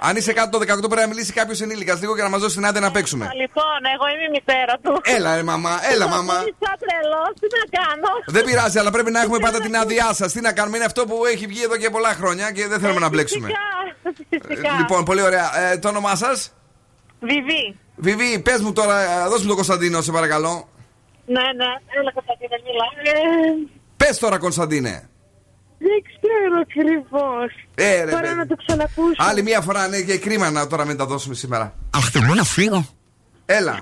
[0.00, 2.54] Αν είσαι κάτω των 18 πρέπει να μιλήσει κάποιος ενήλικας λίγο και να μας δώσει
[2.56, 3.28] την άδεια να παίξουμε.
[3.40, 5.00] Λοιπόν, εγώ είμαι η μητέρα του.
[5.16, 6.34] Έλα, ρε μαμά, έλα, μαμά.
[6.34, 8.08] Σαν τρελός, τι να κάνω.
[8.26, 10.32] Δεν πειράζει, αλλά πρέπει να έχουμε πάντα την άδειά σας.
[10.32, 13.00] Τι να κάνουμε, είναι αυτό που έχει βγει εδώ και πολλά χρόνια και δεν θέλουμε
[13.00, 13.48] να μπλέξουμε.
[14.28, 14.74] Φυσικά.
[14.74, 15.58] Ε, Λοιπόν, πολύ ωραία.
[15.70, 16.52] Ε, το όνομά σας;
[17.20, 17.78] Βιβί.
[17.96, 20.68] Βιβί, πες μου τώρα, ε, δώσ' μου τον Κωνσταντίνο, σε παρακαλώ.
[21.26, 21.70] Ναι, ναι,
[22.00, 23.12] έλα Κωνσταντίνα, μιλά.
[23.12, 25.08] Ε, Πες τώρα, Κωνσταντίνε.
[25.86, 27.50] Δεν ξέρω ακριβώς.
[27.74, 28.34] Ε, ρε, Τώρα παιδί.
[28.34, 29.14] να το ξανακούσω.
[29.16, 31.74] Άλλη μία φορά, ναι, και κρίμα να τώρα μην τα δώσουμε σήμερα.
[31.96, 32.86] Αχ, θέλω να φύγω.
[33.46, 33.78] Έλα.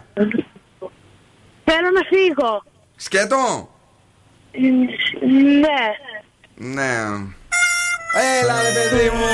[1.64, 2.62] Θέλω να φύγω.
[2.96, 3.68] Σκέτο.
[4.53, 4.59] Ε,
[5.26, 5.80] Ναι.
[6.55, 6.90] Ναι.
[8.40, 9.26] Έλα, ρε παιδί μου.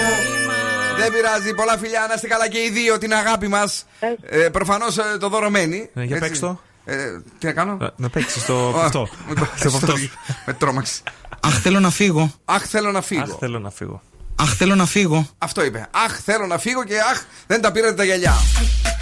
[0.99, 3.87] Δεν πειράζει, πολλά φιλιά, να είστε καλά και οι δύο, την αγάπη μας.
[4.23, 5.91] Ε, Προφανώς το δώρο μένει.
[5.95, 6.29] Ε, για έτσι.
[6.29, 6.61] παίξ' το.
[6.85, 9.09] Ε, τι να κάνω; Να- Να παίξεις το Ω, αυτό.
[9.27, 9.93] μην πας, Στο αυτό.
[9.93, 10.09] sorry.
[10.47, 11.03] Με τρόμαξε.
[11.41, 12.30] Αχ, θέλω να φύγω.
[12.45, 13.22] Αχ, θέλω να φύγω.
[13.22, 14.03] Αχ, θέλω να φύγω.
[14.36, 15.28] Αχ, θέλω να φύγω.
[15.39, 15.89] Αυτό είπε.
[15.91, 18.34] Αχ, θέλω να φύγω και αχ, δεν τα πήρατε τα γυαλιά.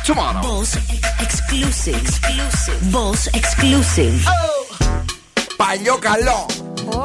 [0.07, 0.43] Tomorrow.
[0.43, 0.70] Boss
[1.26, 2.07] exclusive.
[2.93, 4.18] Boss exclusive.
[5.57, 6.47] Παλιό καλό.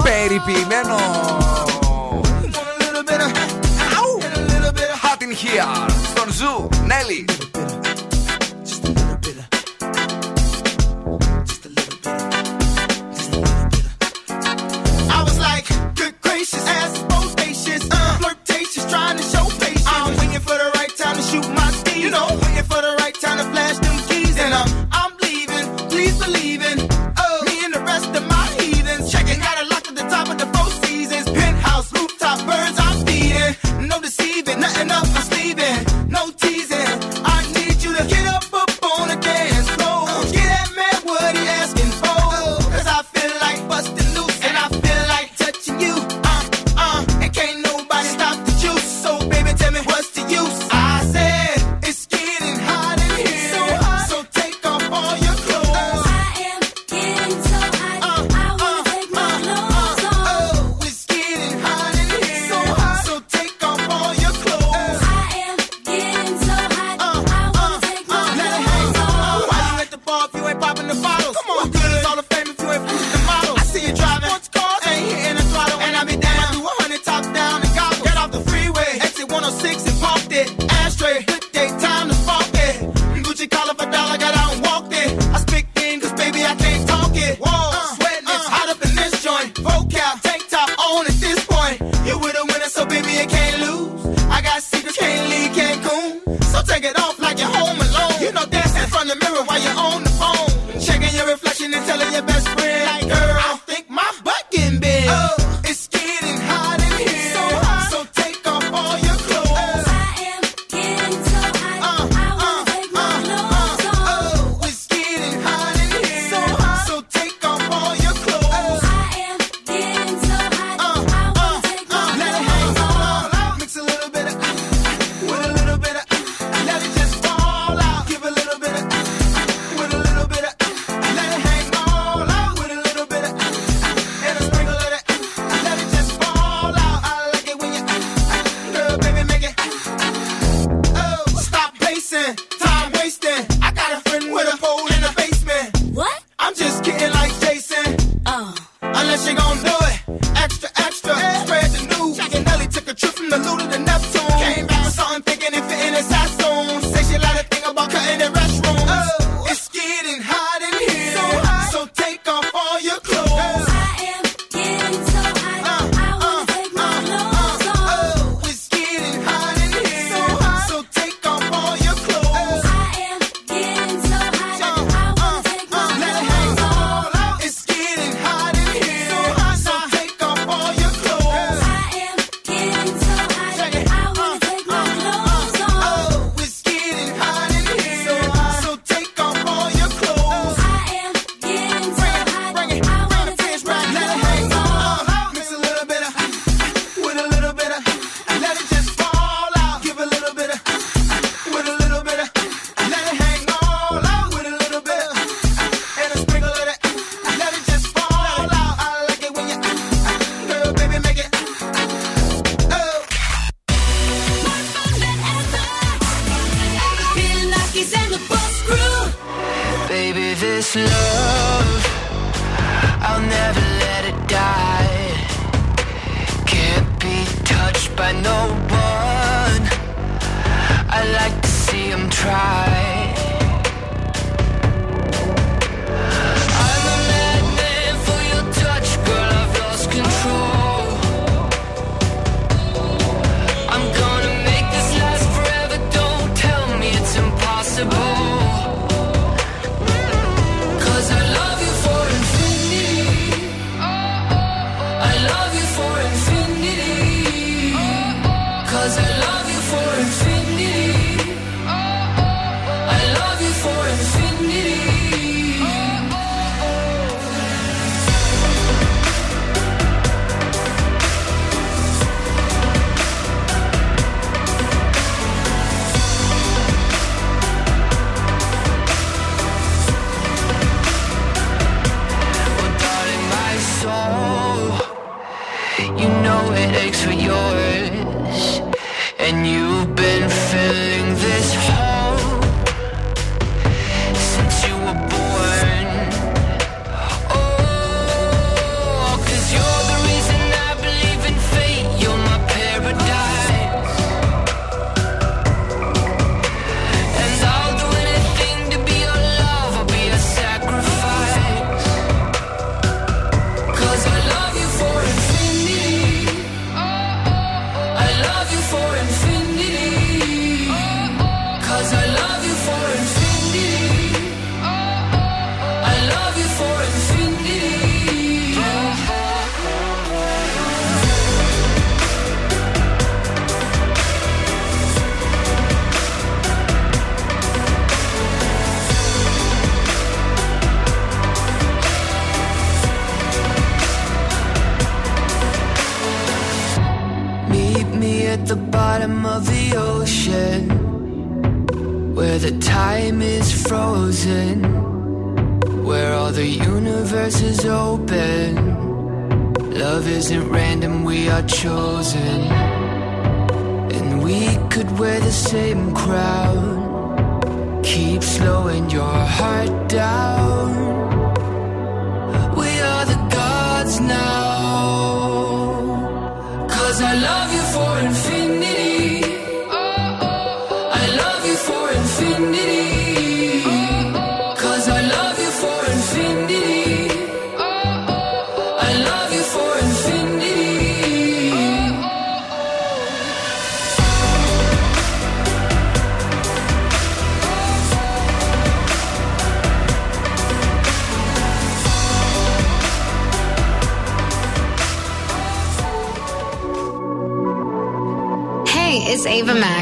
[0.04, 0.96] Περιποιημένο.
[5.04, 5.90] Hot in here.
[6.10, 6.70] Στον Ζου.
[6.86, 7.26] Νέλη.
[16.52, 19.86] spacious, ass is bodacious, uh, flirtatious, trying to show patience.
[19.88, 22.02] I'm waiting for the right time to shoot my steam.
[22.04, 23.91] You know, waiting for the right time to flash the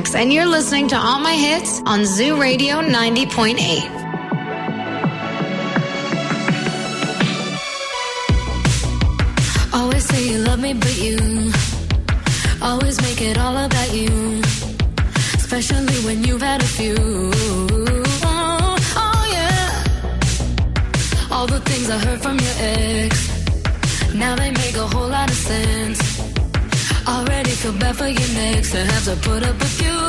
[0.09, 3.59] Ava and you're listening to all my hits on Zoo Radio 90.8.
[9.73, 11.17] Always say you love me, but you
[12.61, 14.41] always make it all about you.
[15.35, 16.95] Especially when you've had a few.
[18.23, 19.83] Oh, oh, yeah.
[21.31, 24.13] All the things I heard from your ex.
[24.13, 26.08] Now they make a whole lot of sense.
[27.07, 30.08] Already feel bad for your next to have to put up with you.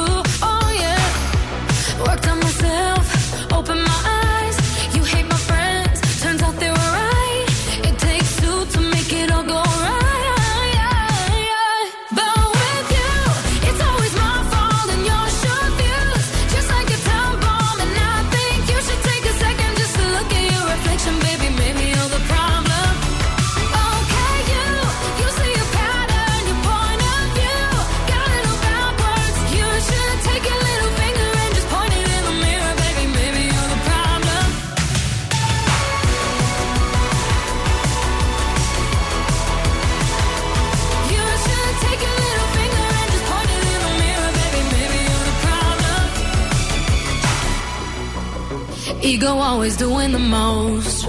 [49.50, 51.06] Always doing the most.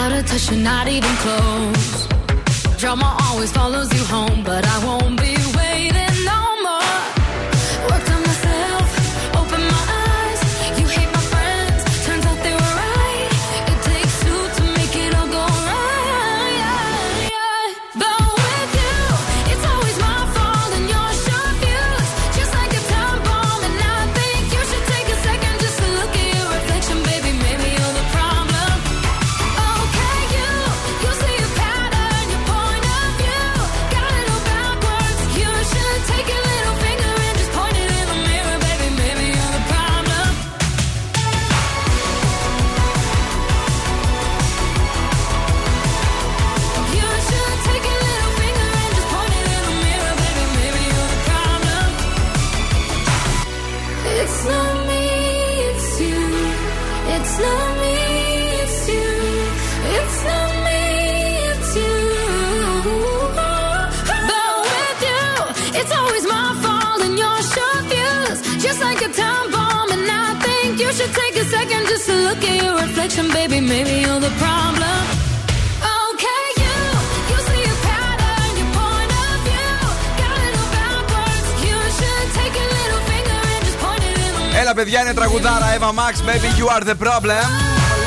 [0.00, 2.06] Out of touch, you're not even close.
[2.80, 5.29] Drama always follows you home, but I won't be
[84.80, 86.14] παιδιά, είναι τραγουδάρα Ava Max.
[86.28, 87.46] Maybe you are the problem.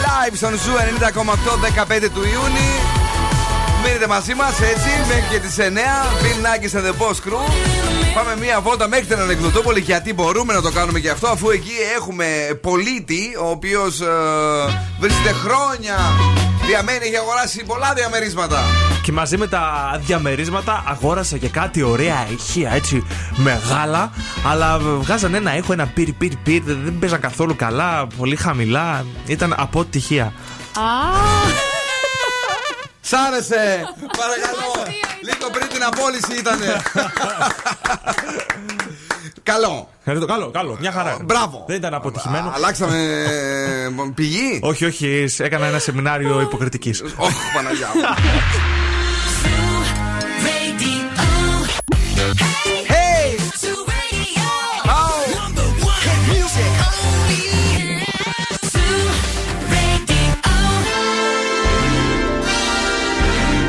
[0.06, 2.80] Live στον Zoo 90,8 15 του Ιούνιου.
[3.84, 5.62] Μείνετε μαζί μας έτσι μέχρι και τις 9.
[6.22, 7.46] Bill Nakis and the Boss Crew.
[8.14, 11.76] Πάμε μία βόλτα μέχρι την Ανεκδοτόπολη γιατί μπορούμε να το κάνουμε και αυτό αφού εκεί
[11.96, 12.26] έχουμε
[12.62, 14.02] πολίτη ο οποίος
[15.00, 15.98] βρίσκεται χρόνια
[16.66, 18.83] διαμένει, έχει αγοράσει πολλά διαμερίσματα.
[19.04, 19.62] Και μαζί με τα
[20.06, 24.12] διαμερίσματα αγόρασα και κάτι ωραία ηχεία έτσι μεγάλα.
[24.48, 26.62] Αλλά βγάζαν ένα ήχο, ένα πυρ πυρ πυρ.
[26.64, 29.06] Δεν παίζαν καθόλου καλά, πολύ χαμηλά.
[29.28, 30.34] Ήταν από οτυχία.
[33.02, 33.84] Σ' άρεσε!
[34.18, 34.98] Παρακαλώ!
[35.24, 36.82] Λίγο πριν την απόλυση ήτανε.
[39.44, 39.90] Καλό.
[40.06, 40.78] Καλό, καλό, καλό.
[40.80, 41.18] Μια χαρά.
[41.24, 41.64] Μπράβο.
[41.68, 42.52] Δεν ήταν αποτυχημένο.
[42.56, 44.60] Αλλάξαμε ε, πηγή.
[44.64, 45.26] όχι, όχι.
[45.38, 47.02] Έκανα ένα σεμινάριο υποκριτικής.
[47.18, 47.88] Όχι, Παναγιά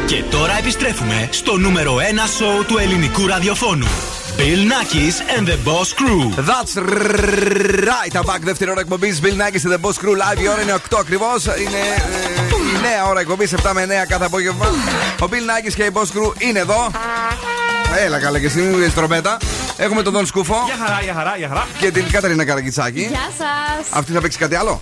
[0.07, 1.98] Και τώρα επιστρέφουμε στο νούμερο 1
[2.36, 3.86] σοου του ελληνικού ραδιοφώνου.
[4.38, 6.22] Bill Nackis and the Boss Crew.
[6.50, 8.14] That's right.
[8.14, 8.40] I'm back.
[8.40, 10.40] Δεύτερη ώρα εκπομπής Bill Nackis and the Boss Crew live.
[10.42, 11.44] Η ώρα είναι 8 ακριβώς.
[11.44, 14.66] Είναι ε, η νέα ώρα εκπομπής 7 με 9 κάθε απόγευμα.
[15.22, 16.90] Ο Bill Nackis και η Boss Crew είναι εδώ.
[17.97, 19.36] Έλα καλά και εσύ, μην τρομπέτα.
[19.76, 20.55] Έχουμε τον Δον Σκούφο.
[20.66, 21.66] Για χαρά, για χαρά, για χαρά.
[21.78, 23.01] Και την Καταρίνα Καραγκιτσάκη.
[23.01, 23.86] Γεια σας.
[23.90, 24.80] Αυτή θα παίξει κάτι άλλο;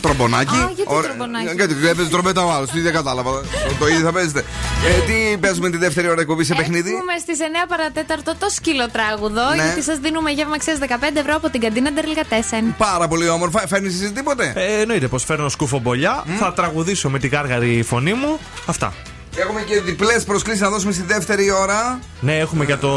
[0.00, 0.54] Τρομπονάκι.
[0.54, 1.10] Α, γιατί Ωραία.
[1.10, 2.70] τρομπονάκι; Γιατί έπαιζε τρομπέτα ο άλλος.
[2.70, 3.30] Τι δεν κατάλαβα.
[3.78, 4.44] το ίδιο θα παίζετε.
[4.86, 9.48] Ε, τι παίζουμε τη δεύτερη ώρα εκπομπή σε παιχνίδι; Έχουμε στις 9 παρατέταρτο το σκυλοτράγουδο.
[9.48, 9.62] Ναι.
[9.62, 12.74] Γιατί σας δίνουμε γεύμα αξία 15 ευρώ από την καντίνα Ντερλικατέσεν.
[12.78, 13.66] Πάρα πολύ όμορφα.
[13.68, 16.24] Φέρνει εσύ τίποτε; Ε, εννοείται πως φέρνω σκούφο μπολιά.
[16.38, 18.38] Θα τραγουδήσω με την κάργαρη φωνή μου.
[18.66, 18.92] Αυτά.
[19.36, 22.00] Έχουμε και διπλές προσκλήσεις να δώσουμε στη δεύτερη ώρα.
[22.20, 22.90] Ναι, έχουμε για το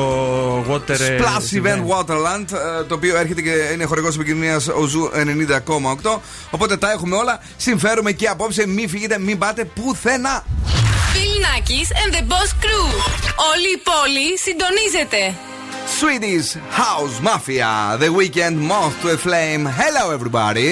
[0.72, 0.90] Water.
[1.00, 2.46] ε, Splash Event Waterland,
[2.80, 6.22] ε, το οποίο έρχεται και είναι χορηγός επικοινωνίας ο Zoo 90,8.
[6.50, 7.40] Οπότε τα έχουμε όλα.
[7.58, 8.68] Συμφέρουμε και απόψε.
[8.68, 10.44] Μην φύγετε, μην πάτε πουθενά.
[11.14, 12.86] Bill Nakis and the Boss Crew.
[13.54, 15.36] Όλη η πόλη συντονίζεται.
[16.00, 16.50] Swedish
[16.82, 19.64] House Mafia, The Weeknd Moth to a Flame.
[19.82, 20.72] Hello, everybody.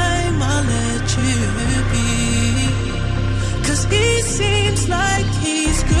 [3.91, 6.00] he seems like he's good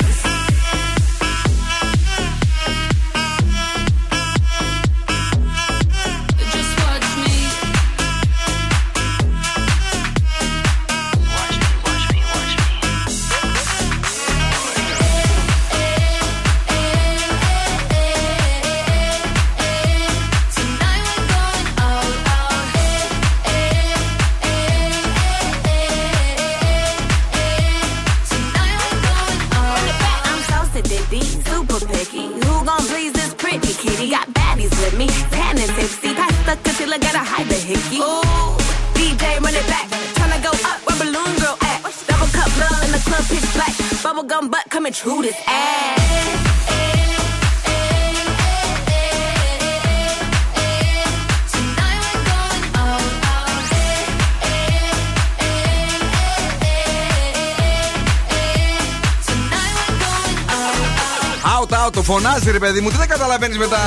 [62.31, 62.89] Out, το φωνάζει ρε παιδί μου.
[62.89, 63.79] Τι δεν καταλαβαίνεις με τα.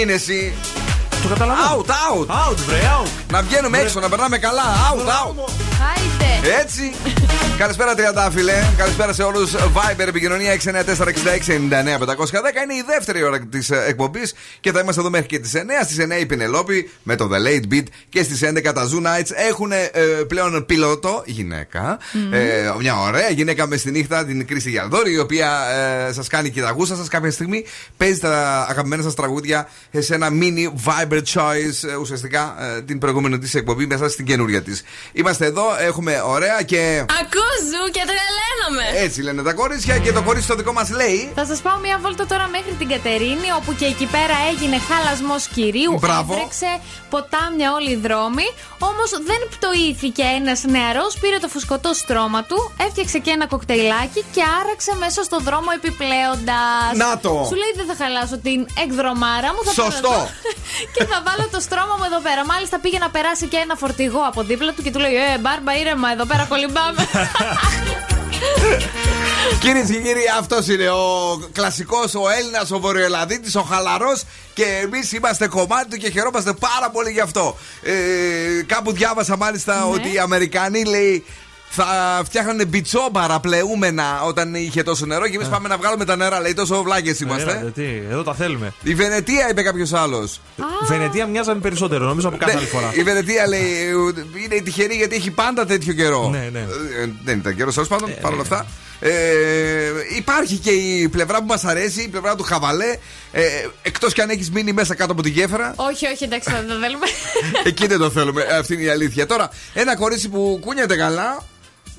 [0.00, 0.52] Είναι εσύ.
[1.22, 1.68] Το καταλαβαίνω.
[1.70, 2.50] Out, out.
[2.50, 3.08] Out, βρε, out.
[3.30, 4.62] Να βγαίνουμε έξω, να περνάμε καλά.
[4.62, 5.50] Out, out.
[5.96, 6.58] Άιτε.
[6.60, 6.92] Έτσι.
[7.58, 8.64] Καλησπέρα, Τριαντάφυλλε.
[8.76, 9.52] Καλησπέρα σε όλους.
[9.54, 10.60] Viber επικοινωνία 694-6699-510.
[12.62, 14.34] Είναι η δεύτερη ώρα της εκπομπής
[14.68, 15.58] και θα είμαστε εδώ μέχρι και τις 9.
[15.84, 19.30] Στις 9 η Πινελόπη με το The Late Beat και στις 11 τα Zoo Nights
[19.48, 19.88] έχουν ε,
[20.28, 21.98] πλέον πιλότο γυναίκα.
[22.30, 25.50] Ε, μια ωραία γυναίκα μες στη νύχτα, την Κρίστη Γιαλδόρη, η οποία
[26.08, 27.64] ε, σας κάνει και τα γούστα σας κάποια στιγμή.
[27.96, 29.68] Παίζει τα αγαπημένα σας τραγούδια
[29.98, 34.62] σε ένα mini Viber Choice, ε, ουσιαστικά ε, την προηγούμενη της εκπομπή μέσα στην καινούρια
[34.62, 34.82] της.
[35.12, 37.04] Είμαστε εδώ, έχουμε ωραία και.
[37.20, 39.04] Ακούς ζου και τρελαίνομαι.
[39.04, 41.30] Έτσι λένε τα κορίτσια και το κορίτσι το δικό μας λέει.
[41.34, 45.46] Θα σας πάω μια βόλτα τώρα μέχρι την Κατερίνη, όπου και εκεί πέρα έγινε χάλασμος
[45.54, 45.92] κυρίου.
[45.98, 46.32] Μπράβο.
[46.34, 46.70] Έτρεξε
[47.10, 48.46] ποτάμια όλοι οι δρόμοι.
[48.90, 54.42] Όμως δεν πτωήθηκε ένας νεαρός, πήρε το φουσκωτό στρώμα του, έφτιαξε και ένα κοκτέιλάκι και
[54.60, 56.92] άραξε μέσα στο δρόμο επιπλέοντας.
[57.02, 57.32] Να το!
[57.50, 59.60] Σου λέει δεν θα χαλάσω την εκδρομάρα μου.
[59.64, 60.08] Θα πάρω Σωστό.
[60.08, 60.28] το-
[60.94, 62.42] και θα βάλω το στρώμα μου εδώ πέρα.
[62.52, 65.72] Μάλιστα πήγε να περάσει και ένα φορτηγό από δίπλα του και του λέει Ε, μπάρμπα
[65.82, 67.02] ήρεμα, εδώ πέρα κολυμπάμε.
[69.60, 74.22] Κυρίες και κύριοι, αυτός είναι ο κλασικός, ο Έλληνας, ο Βορειοελλαδίτης, ο χαλαρός
[74.54, 77.56] και εμείς είμαστε κομμάτι του και χαιρόμαστε πάρα πολύ γι' αυτό.
[77.82, 77.92] Ε,
[78.66, 81.24] κάπου διάβασα μάλιστα ότι οι Αμερικανοί λέει.
[81.70, 86.40] Θα φτιάχνανε μπιτσόμπαρα πλεούμενα όταν είχε τόσο νερό και εμείς πάμε να βγάλουμε τα νερά.
[86.40, 87.50] Λέει τόσο βλάκες είμαστε.
[87.50, 88.72] Έλατε, τι, εδώ τα θέλουμε.
[88.82, 90.40] Η Βενετία είπε κάποιος άλλος.
[90.86, 92.90] Βενετία μοιάζαμε περισσότερο, νομίζω από κάθε άλλη φορά.
[92.94, 93.88] Η Βενετία λέει
[94.44, 96.28] είναι τυχερή γιατί έχει πάντα τέτοιο καιρό.
[96.28, 96.58] Ναι, ναι.
[96.58, 98.66] Ε, δεν ήταν καιρός, τέλος πάντων, παρόλα αυτά.
[99.00, 99.10] Ε,
[100.16, 102.96] υπάρχει και η πλευρά που μας αρέσει, η πλευρά του χαβαλέ.
[103.32, 103.42] Ε,
[103.82, 105.72] Εκτός κι αν έχεις μείνει μέσα κάτω από την γέφυρα.
[105.76, 107.06] όχι, όχι, εντάξει, δεν το θέλουμε.
[107.70, 108.42] Εκεί δεν το θέλουμε.
[108.58, 109.26] Αυτή είναι η αλήθεια.
[109.26, 111.44] Τώρα, ένα κορίτσι που κούνιαται καλά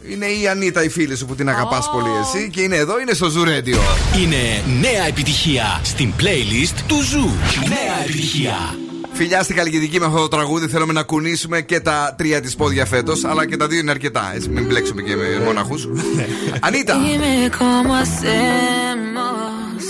[0.09, 3.13] είναι η Ανίτα, η φίλη σου που την αγαπάς πολύ εσύ και είναι εδώ, είναι
[3.13, 3.77] στο Zoo Radio.
[4.19, 7.29] Είναι νέα επιτυχία στην playlist του Zoo.
[7.67, 8.75] Νέα επιτυχία.
[9.21, 10.67] Φιλιά στην Χαλκιδική με αυτό το τραγούδι.
[10.67, 14.31] Θέλουμε να κουνήσουμε και τα τρία της πόδια φέτος, αλλά και τα δύο είναι αρκετά.
[14.35, 15.75] Έτσι, μην μπλέξουμε και με μοναχούς.
[16.59, 16.95] Ανίτα!
[16.95, 19.85] Dime cómo hacemos.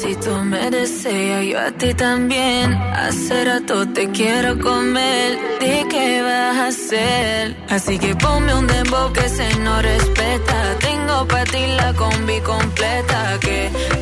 [0.00, 2.66] Si tú me deseas, yo a ti también.
[3.04, 5.28] Hace rato te quiero comer.
[5.62, 7.42] ¿De qué vas a hacer?
[7.76, 10.56] Así que ponme un dembow que se no respeta.
[10.86, 13.18] Tengo para ti la combi completa.
[13.44, 13.58] Que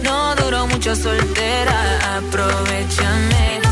[0.07, 1.79] no duró mucho soltera.
[2.17, 3.66] Aprovechame.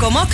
[0.00, 0.29] como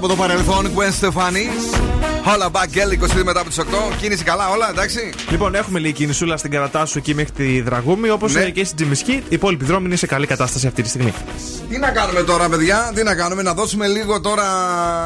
[0.00, 1.68] από το παρελθόν, Gwen Stefani.
[2.34, 3.64] Όλα back girl 22 μετά από τις 8.
[4.00, 5.10] Κίνηση καλά, όλα εντάξει.
[5.30, 8.08] Λοιπόν, έχουμε λίγη κινησούλα στην Καρατάσου εκεί μέχρι τη Δραγούμη.
[8.10, 8.50] Όπως Ναι.
[8.50, 9.12] και στην Τζιμισχή.
[9.12, 11.12] Οι υπόλοιποι δρόμοι είναι σε καλή κατάσταση αυτή τη στιγμή.
[11.68, 14.42] Τι να κάνουμε τώρα, παιδιά, τι να κάνουμε, να δώσουμε λίγο τώρα.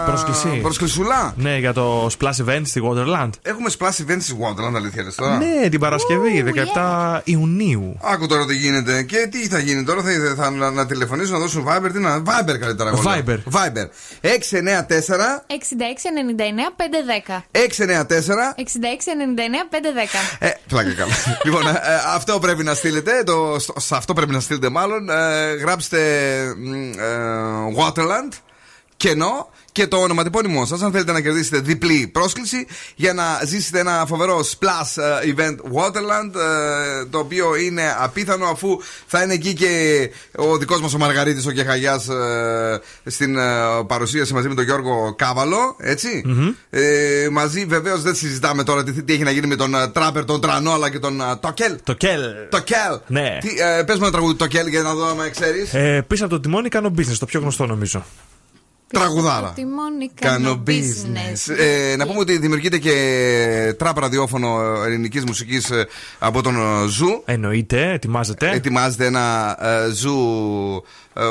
[0.06, 0.58] Πρόσκληση.
[0.62, 1.34] Προσκλησουλά.
[1.36, 3.30] Ναι, για το Splash Event στη Waterland.
[3.42, 5.36] Έχουμε σπλάσει event στη Wonderland, αλήθεια λες τώρα.
[5.36, 6.44] Ναι, την Παρασκευή,
[6.74, 7.96] 17 Ιουνίου.
[8.02, 9.02] Άκου τώρα τι γίνεται.
[9.02, 12.22] Και τι θα γίνει τώρα, θα, θα, να, να τηλεφωνήσουν να δώσουν Viber, τι να.
[12.22, 12.90] Viber καλύτερα.
[12.90, 13.22] εγώ λέω.
[13.26, 13.38] Viber.
[13.54, 13.86] Viber.
[14.24, 17.44] 694 66 99 510.
[17.52, 19.76] 694 66 99 510.
[20.38, 21.12] Ε, πλάκα καλά.
[21.44, 21.74] λοιπόν, ε, ε,
[22.14, 23.22] αυτό πρέπει να στείλετε.
[23.24, 25.10] Το, στο- σε αυτό πρέπει να στείλετε μάλλον.
[25.10, 25.98] Ε, γράψτε
[26.56, 26.96] μ, ε,
[27.78, 28.32] Waterland,
[28.96, 30.82] κενό και το ονοματεπώνυμό σας.
[30.82, 36.34] Αν θέλετε να κερδίσετε διπλή πρόσκληση για να ζήσετε ένα φοβερό splash ε, event Waterland,
[36.34, 39.70] ε, το οποίο είναι απίθανο αφού θα είναι εκεί και
[40.36, 42.08] ο δικός μας ο Μαργαρίτης ο Κεχαγιάς
[43.04, 43.42] στην ε,
[43.86, 45.76] παρουσίαση μαζί με τον Γιώργο Κάβαλο.
[45.78, 46.24] Έτσι.
[46.70, 50.24] Ε, μαζί βεβαίως δεν συζητάμε τώρα τι, τι έχει να γίνει με τον ε, Τράπερ,
[50.24, 51.76] τον Τρανόλα και τον ε, Τοκέλ.
[51.82, 52.20] Το Κέλ.
[52.48, 52.98] Το Κέλ.
[53.06, 53.38] Ναι.
[53.40, 55.74] Τι, ε, πες μου ένα τραγούδι το Κέλ για να δω άμα ξέρεις.
[55.74, 58.04] Ε, πίσω από το τιμόνι κάνω business, το πιο γνωστό νομίζω.
[58.94, 59.52] Τραγουδάρα.
[59.54, 61.54] Τιμόνι Κάνω business.
[61.58, 65.70] Ε, να πούμε ότι δημιουργείται και τραπ ραδιόφωνο ελληνικής μουσικής
[66.18, 67.22] από τον ε, Zoo.
[67.24, 68.50] Εννοείται, ετοιμάζεται.
[68.50, 70.18] Ετοιμάζεται ένα ε, Zoo
[71.14, 71.22] ε,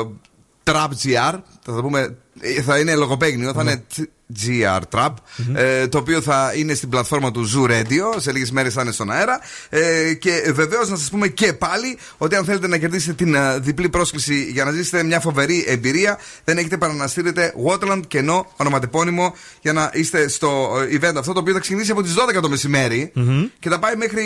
[0.64, 1.38] Trap GR.
[1.62, 2.16] Θα το πούμε.
[2.40, 3.84] ε, Θα είναι λογοπαίγνιο, θα είναι
[4.32, 5.10] GR Trap.
[5.54, 8.14] ε, το οποίο θα είναι στην πλατφόρμα του Zoo Radio.
[8.16, 9.40] Σε λίγες μέρες θα είναι στον αέρα.
[9.68, 13.58] Ε, και βεβαίως να σας πούμε και πάλι ότι αν θέλετε να κερδίσετε την ε,
[13.58, 18.52] διπλή πρόσκληση για να ζήσετε μια φοβερή εμπειρία, δεν έχετε παρά να στείλετε Waterland κενό
[18.56, 22.40] ονοματεπώνυμο για να είστε στο ε, event αυτό το οποίο θα ξεκινήσει από τις 12
[22.42, 23.12] το μεσημέρι
[23.58, 24.24] και θα πάει μέχρι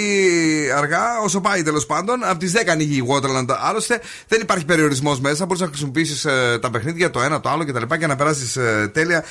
[0.77, 2.25] αργά όσο πάει τέλος πάντων.
[2.25, 3.47] Από τις 10 ανοίγει η Waterland.
[3.61, 5.47] Άλλωστε δεν υπάρχει περιορισμός μέσα.
[5.47, 6.27] Μπορείς να χρησιμοποιήσεις
[6.61, 7.95] τα παιχνίδια το ένα, το άλλο κτλ.
[7.99, 8.59] Και, να περάσεις
[8.93, 9.25] τέλεια.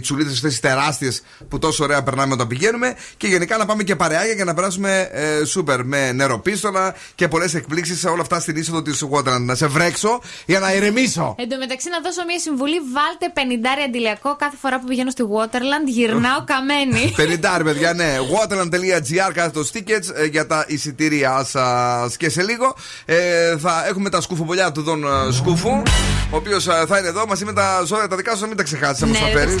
[0.00, 2.94] Ε, οι τσουλίτε αυτές τις τεράστιες που τόσο ωραία περνάμε όταν πηγαίνουμε.
[3.16, 7.54] Και γενικά να πάμε και παρεάγια για να περάσουμε ε, σούπερ με νεροπίστολα και πολλές
[7.54, 9.40] εκπλήξεις όλα αυτά στην είσοδο της Waterland.
[9.40, 11.34] Να σε βρέξω για να ηρεμήσω.
[11.38, 12.76] Εν τω μεταξύ, να δώσω μια συμβουλή.
[12.92, 15.86] Βάλτε 50 αντιλιακό κάθε φορά που πηγαίνω στη Waterland.
[15.86, 17.14] Γυρνάω καμένη.
[17.60, 18.16] 50 παιδιά, ναι.
[18.32, 22.16] Waterland.gr κάθετος tickets ε, για τα εισιτήριά σας.
[22.16, 25.70] Και σε λίγο ε, θα έχουμε τα σκουφοπολιά του Δον ε, Σκούφου,
[26.30, 28.62] ο οποίος θα είναι εδώ μαζί με τα ζώα τα δικά σου, να μην τα
[28.62, 29.60] ξεχάσεις, να μα Ναι, τα δεν φέρει.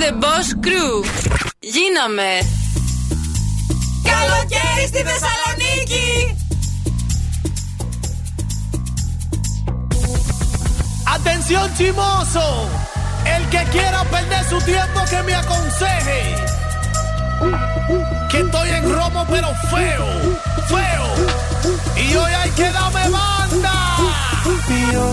[0.00, 1.04] the Boss Crew.
[1.60, 2.30] Γίναμε.
[4.10, 6.36] Καλοκαίρι στη Θεσσαλονίκη!
[11.16, 12.46] Atención chimoso,
[13.34, 16.20] el que quiera perder su tiempo que me aconseje.
[18.30, 20.08] Que estoy en romo pero feo,
[20.72, 21.06] feo.
[22.04, 23.76] Y hoy hay que darme banda.
[24.76, 25.06] Y yo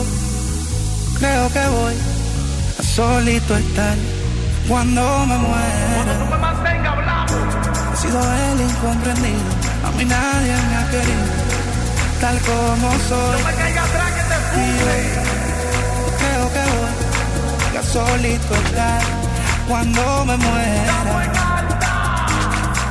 [1.20, 2.09] creo que voy a
[2.91, 3.97] solito estar
[4.69, 6.15] cuando me muera.
[7.93, 9.51] He sido el incomprendido,
[9.87, 11.27] a mí nadie me ha querido,
[12.21, 13.41] tal como soy.
[14.57, 14.69] Y
[15.15, 15.25] yo
[16.21, 16.63] creo que
[17.71, 19.03] voy a solito estar
[19.69, 20.95] cuando me muera.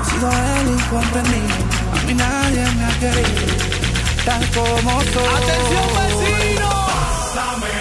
[0.02, 1.56] He sido el incomprendido,
[1.94, 3.44] a mí nadie me ha querido,
[4.26, 5.34] tal como soy.
[5.40, 6.70] Atención vecino.
[6.88, 7.79] Pásame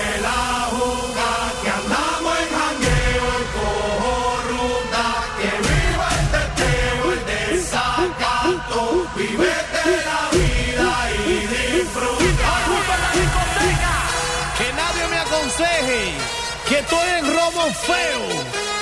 [15.58, 16.14] aconseje
[16.68, 18.77] que estoy en feo, feo,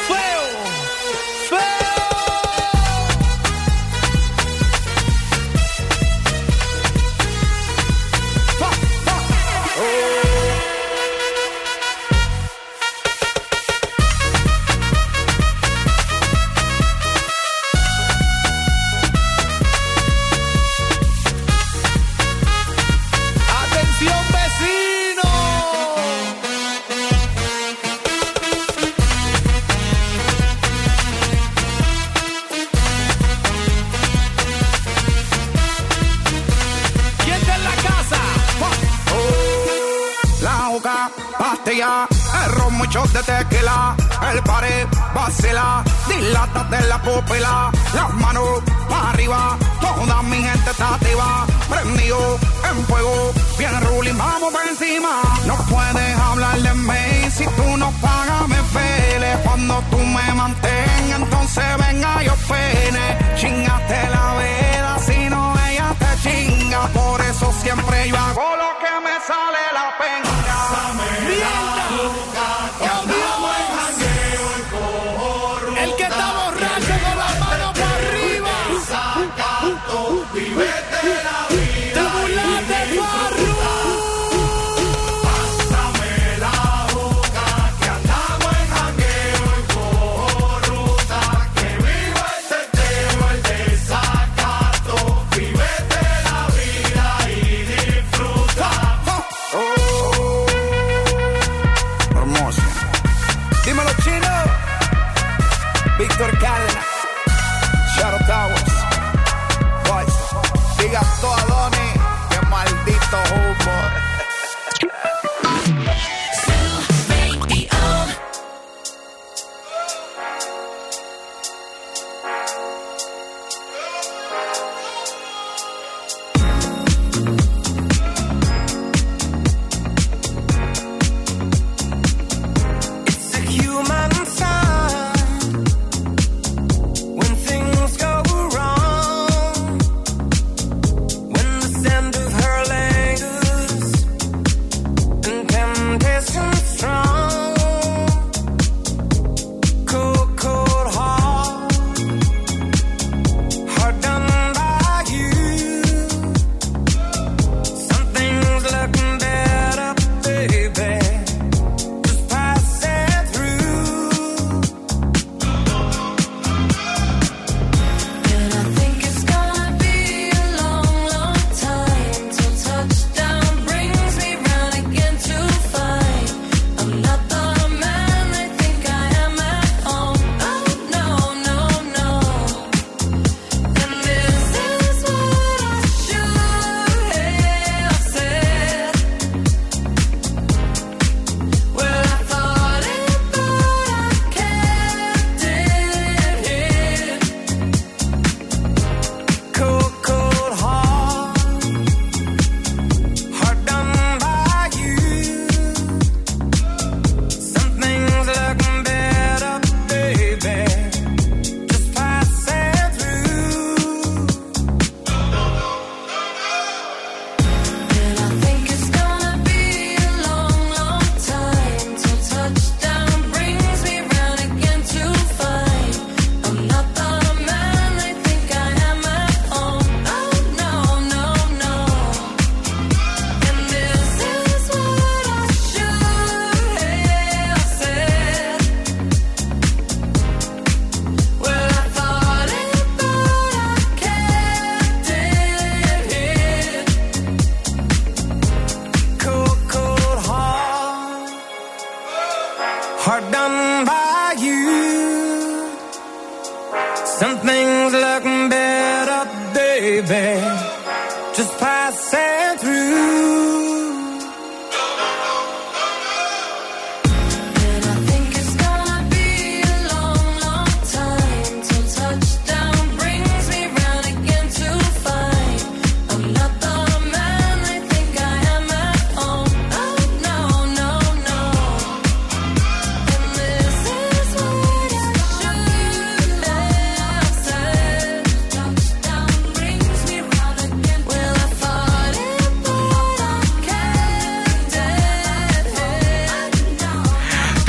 [42.87, 43.97] muchos de tequila,
[44.33, 51.47] el pared, vacila, dilátate la pupila, las manos para arriba, toda mi gente está activa,
[51.69, 52.39] prendido
[52.71, 57.91] en fuego, viene ruling, vamos por encima, no puedes hablar de mí, si tú no
[58.01, 65.29] pagas me pele, cuando tú me mantengas, entonces venga yo pene, chingate la vela, si
[65.29, 70.06] no ella te chinga, por eso siempre yo hago lo que me sale la pena.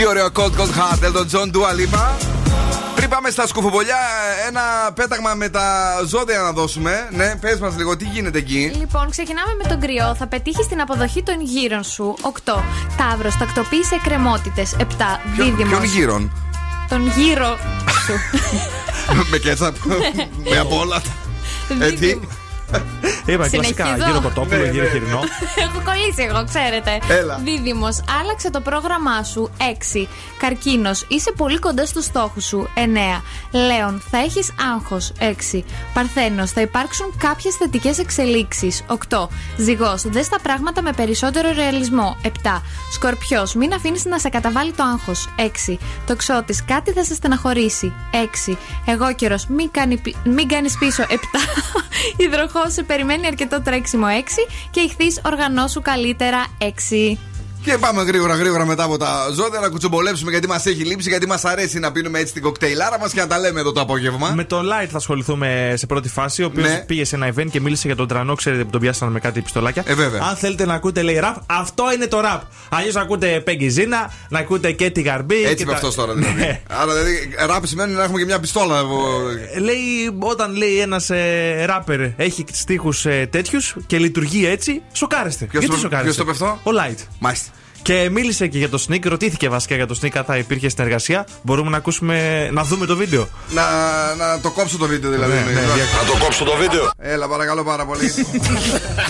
[0.07, 2.05] Ωραίο Cold Cold Heart, Elton John, Dua Lipa.
[2.95, 3.97] Πριν πάμε στα σκουφομπολιά,
[4.47, 4.61] ένα
[4.93, 7.07] πέταγμα με τα ζώδια να δώσουμε.
[7.11, 10.15] Ναι, πες μας λίγο, τι γίνεται εκεί; Λοιπόν, ξεκινάμε με τον κρυό.
[10.15, 12.15] Θα πετύχεις την αποδοχή των γύρων σου.
[12.45, 12.63] 8.
[12.97, 14.75] Ταύρος, τακτοποίησε εκκρεμότητες.
[14.79, 14.83] 7.
[15.37, 15.69] Δίδυμος.
[15.69, 16.31] Ποιον γύρων;
[16.89, 17.57] Τον γύρο
[18.05, 18.13] σου.
[19.31, 19.75] με κέτσαπ.
[20.51, 21.01] με απ' όλα.
[21.79, 22.19] Ε, τι;
[23.27, 24.07] Είπα κλασικά Συνεχίζω.
[24.07, 24.89] γύρω κοτόπουλο, Ναι, γύρω ναι.
[24.89, 25.19] χοιρινό.
[25.65, 26.99] Έχω κολλήσει εγώ, ξέρετε.
[27.19, 27.39] Έλα.
[27.43, 29.49] Δίδυμος, άλλαξε το πρόγραμμά σου.
[29.57, 30.07] 6.
[30.39, 32.69] Καρκίνος, είσαι πολύ κοντά στους στόχους σου.
[32.75, 33.21] 9.
[33.51, 35.11] Λέων, θα έχεις άγχος.
[35.19, 35.63] 6.
[35.93, 38.83] Παρθένος, θα υπάρξουν κάποιες θετικές εξελίξεις.
[38.87, 39.29] 8.
[39.57, 42.17] Ζυγός, δες τα πράγματα με περισσότερο ρεαλισμό.
[42.21, 42.61] 7.
[42.91, 45.27] Σκορπιός, μην αφήνεις να σε καταβάλει το άγχος.
[45.35, 45.77] 6.
[46.05, 47.93] Τοξότη, κάτι θα σε στεναχωρήσει.
[48.11, 48.57] 6.
[48.85, 51.03] Εγώ καιρο, μην, κάνει, πι- μην κάνεις πίσω.
[51.03, 51.15] 7.
[52.25, 54.05] Υδροχός, σε περιμένει αρκετό τρέξιμο.
[54.07, 54.47] 6.
[54.71, 56.45] Και ηχθείς, οργανώσου καλύτερα.
[56.57, 57.17] 6.
[57.67, 61.27] Και πάμε γρήγορα γρήγορα μετά από τα ζώδια να κουτσομπολέψουμε γιατί μας έχει λείψει, γιατί
[61.27, 64.31] μας αρέσει να πίνουμε έτσι την κοκτέιλάρα μας και να τα λέμε εδώ το απόγευμα.
[64.35, 66.83] Με τον Light θα ασχοληθούμε σε πρώτη φάση, ο οποίος Ναι.
[66.87, 69.41] πήγε σε ένα event και μίλησε για τον τρανό, ξέρετε που τον πιάσανε με κάτι
[69.41, 69.83] πιστολάκια.
[69.85, 70.21] Ε, βέβαια.
[70.29, 72.41] Αν θέλετε να ακούτε, λέει ραπ, αυτό είναι το ραπ.
[72.69, 75.43] Αλλιώς να ακούτε Peggy Zina, να ακούτε και τη Γαρμπή.
[75.43, 76.39] Έτσι και με τα- αυτός τώρα δηλαδή.
[76.39, 76.61] Ναι.
[76.69, 78.79] Άρα δηλαδή ράπ σημαίνει να έχουμε και μια πιστόλα.
[79.55, 79.77] Ε, Λέει,
[80.19, 85.45] όταν λέει ένας ε, ράπερ έχει στίχους ε, τέτοιους και λειτουργεί έτσι, σοκάρεστε.
[85.45, 87.05] Ποιος Γιατί το- σοκάρεστε; ποιος το είπε αυτό; Ο Light.
[87.19, 87.51] Μάλιστα.
[87.87, 91.27] Και μίλησε και για το Sneak, ρωτήθηκε βασικά για το Sneak αν θα υπήρχε συνεργασία.
[91.41, 93.27] Μπορούμε να ακούσουμε, να δούμε το βίντεο.
[93.49, 93.63] Να,
[94.15, 95.33] να το κόψω το βίντεο δηλαδή.
[95.33, 96.03] Ναι, ναι, διακόπτω.
[96.03, 96.89] να το κόψω το βίντεο.
[96.97, 98.13] Έλα, παρακαλώ πάρα πολύ.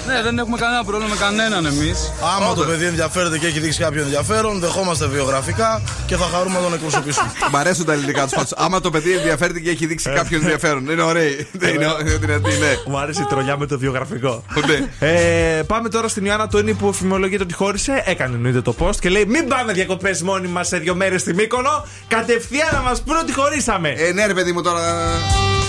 [0.08, 2.14] Ναι, δεν έχουμε κανένα πρόβλημα με κανέναν εμείς.
[2.38, 6.62] Άμα το παιδί ενδιαφέρεται και έχει δείξει κάποιο ενδιαφέρον, δεχόμαστε βιογραφικά και θα χαρούμε να
[6.62, 7.32] τον εκπροσωπήσουμε.
[7.52, 8.52] Μ' αρέσουν τα ελληνικά τους πάντως.
[8.56, 10.90] Άμα το παιδί ενδιαφέρεται και έχει δείξει κάποιο ενδιαφέρον.
[10.90, 11.48] Είναι ωραίοι.
[11.52, 12.74] Δεν είναι είναι δυνατή, ναι.
[12.88, 14.44] Μου άρεσε η τρολιά με το βιογραφικό.
[14.68, 15.08] Ναι.
[15.08, 18.04] ε, πάμε τώρα στην Ιωάννα Τόνι που φημολογείται ότι χώρισε.
[18.06, 21.34] Έκανε εννοείται το post και λέει: Μην πάμε διακοπές μόνοι μας σε δύο μέρες στη
[21.34, 21.86] Μύκονο.
[22.08, 23.90] Κατευθείαν να μας πούνε ότι χωρίσαμε.
[23.90, 24.82] Ε, ναι, ρε παιδί μου τώρα.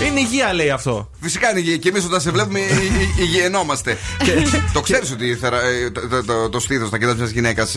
[0.07, 1.09] Είναι υγεία, λέει αυτό.
[1.21, 1.77] Φυσικά είναι υγεία.
[1.77, 2.69] Και εμείς όταν σε βλέπουμε υγ-
[3.01, 3.97] υγ- υγιαινόμαστε.
[4.73, 7.75] το ξέρεις ότι η θερα- ε, το, το, το, το στήθος να κοιτά μια γυναίκας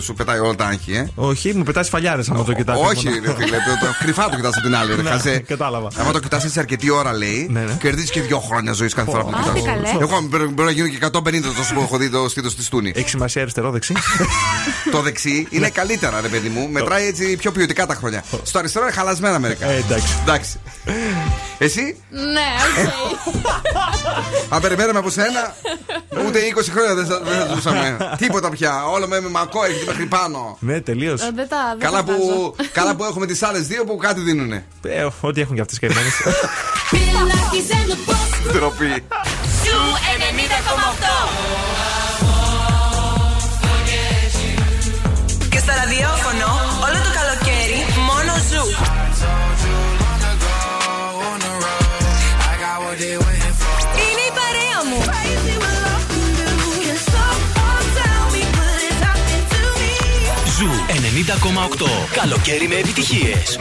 [0.00, 2.82] σου πετάει όλα τα άγχη, ε; Όχι, μου πετάει φαλιάρες άμα το κοιτάξει.
[2.84, 4.94] Όχι, ρε φίλε, το, το, κρυφά το κοιτάς από την άλλη.
[4.94, 5.38] Ρε, Ναι, χαζέ.
[5.38, 5.88] κατάλαβα.
[5.96, 7.76] Άμα το κοιτάς έτσι αρκετή ώρα, λέει, Ναι, ναι.
[7.80, 9.74] κερδίζεις και δύο χρόνια ζωής κάθε φορά που το Άντε κοιτάς.
[9.74, 9.90] καλές.
[10.00, 12.92] Εγώ πρέπει πρέπει να γίνω και 150 τόσο που έχω δει το στήθος της Τούνη.
[12.94, 13.92] Έχει σημασία αριστερό-δεξί.
[14.90, 16.68] Το δεξί είναι καλύτερα, ρε παιδί μου.
[16.70, 18.24] Μετράει έτσι πιο ποιοτικά τα χρόνια.
[18.42, 19.66] Στο αριστερό είναι χαλασμένα μερικά.
[19.66, 20.14] Ε, εντάξει.
[20.22, 20.60] Εντάξει.
[21.58, 23.42] Εσύ, Ναι, οκ.
[24.48, 25.54] αν περιμέναμε από σένα,
[26.26, 27.96] ούτε 20 χρόνια δεν θα δεν θα ζούσαμε.
[28.18, 28.84] Τίποτα πια.
[28.86, 30.56] Όλο με με μακό έρχεται μέχρι πάνω.
[30.60, 31.20] ναι, τελείως.
[31.22, 32.18] Ε, Δεν τα δεν Καλά τα βάζω.
[32.20, 34.64] που, καλά που έχουμε τις άλλες δύο που κάτι δίνουνε.
[34.82, 36.12] Ε, ό,τι έχουν και αυτές καημένες.
[38.52, 39.04] Ντροπή.
[39.64, 39.78] Σου
[40.18, 42.11] 90,8
[45.62, 46.46] στο ραδιόφωνο
[46.86, 47.78] όλο το καλοκαίρι
[48.08, 48.64] μόνο Zoo
[54.02, 54.98] Είναι η παρέα μου
[60.56, 60.70] Zoo
[61.78, 61.88] 90,8.
[62.12, 63.58] Καλοκαίρι με επιτυχίες.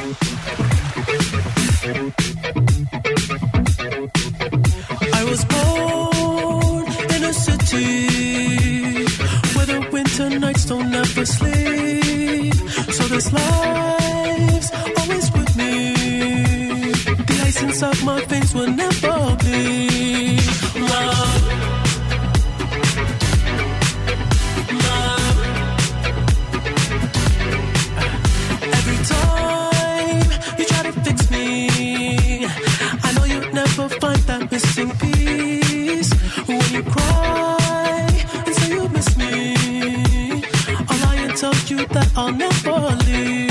[5.20, 6.84] I was born
[7.16, 8.11] in a city where the
[10.66, 12.54] don't ever sleep.
[12.92, 15.94] So this life's always with me.
[17.28, 20.42] The ice inside my veins will never bleed.
[28.78, 30.28] Every time
[30.58, 32.46] you try to fix me,
[33.04, 36.12] I know you'll never find that missing piece.
[36.48, 37.61] When you cry
[41.90, 43.51] that I'll never leave.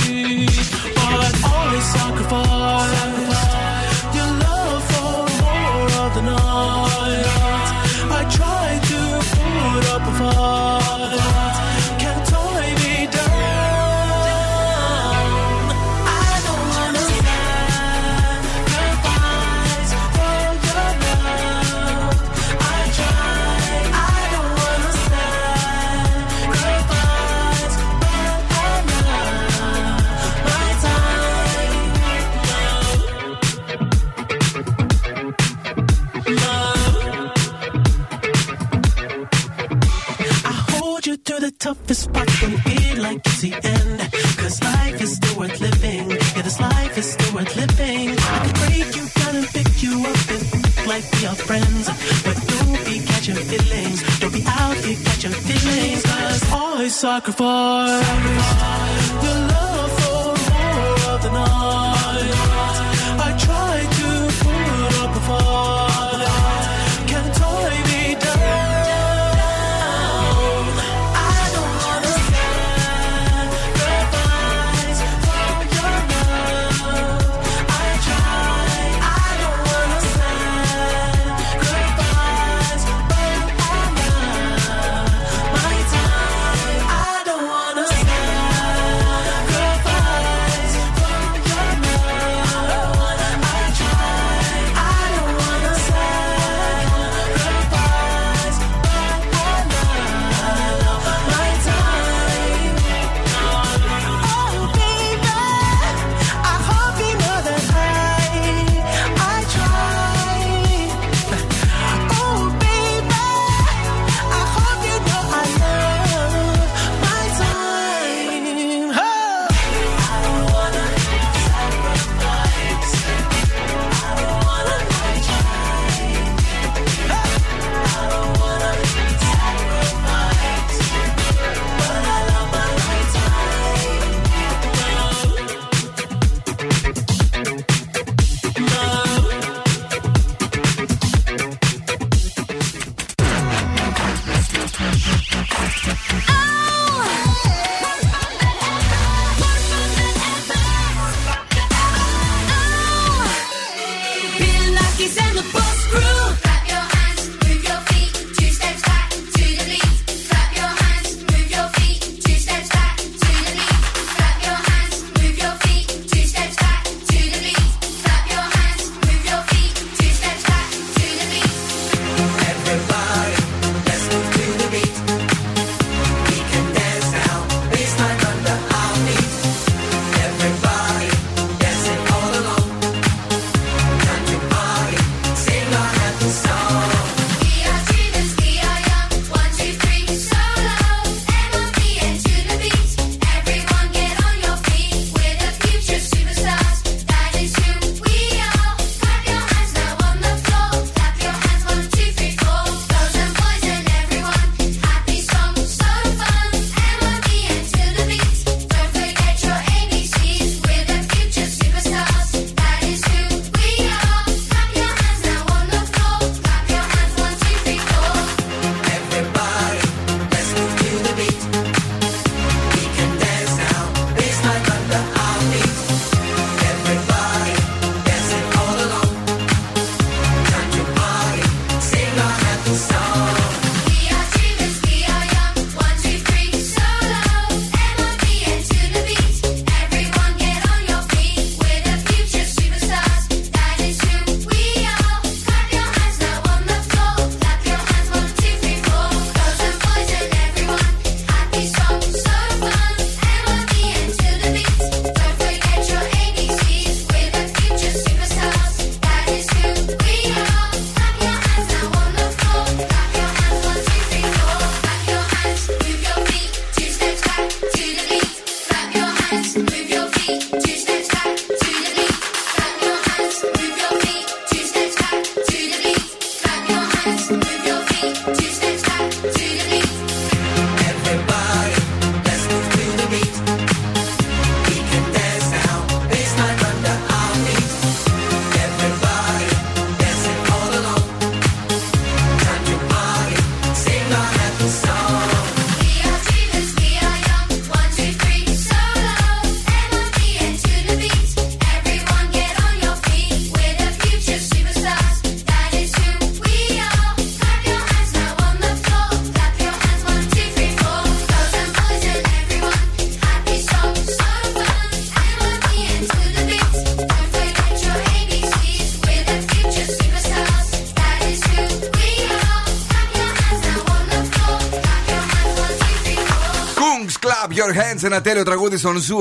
[328.20, 329.18] τέλειο τραγούδι στον Zoo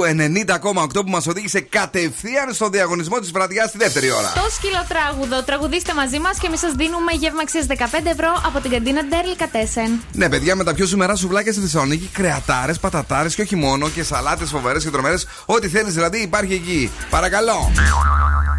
[0.72, 4.32] 90,8 που μας οδήγησε κατευθείαν στον διαγωνισμό της βραδιάς στη δεύτερη ώρα.
[4.36, 5.44] Το σκυλοτράγουδο.
[5.44, 10.02] Τραγουδίστε μαζί μας και εμείς σας δίνουμε γεύμα 15 ευρώ από την καντίνα Ντερλικατέσεν.
[10.12, 14.04] Ναι, παιδιά, με τα πιο ζουμερά σουβλάκια στη Θεσσαλονίκη, κρεατάρες, πατατάρες και όχι μόνο και
[14.04, 15.28] σαλάτες φοβερές και τρομερές.
[15.46, 16.92] Ό,τι θέλεις δηλαδή υπάρχει εκεί.
[17.10, 17.72] Παρακαλώ.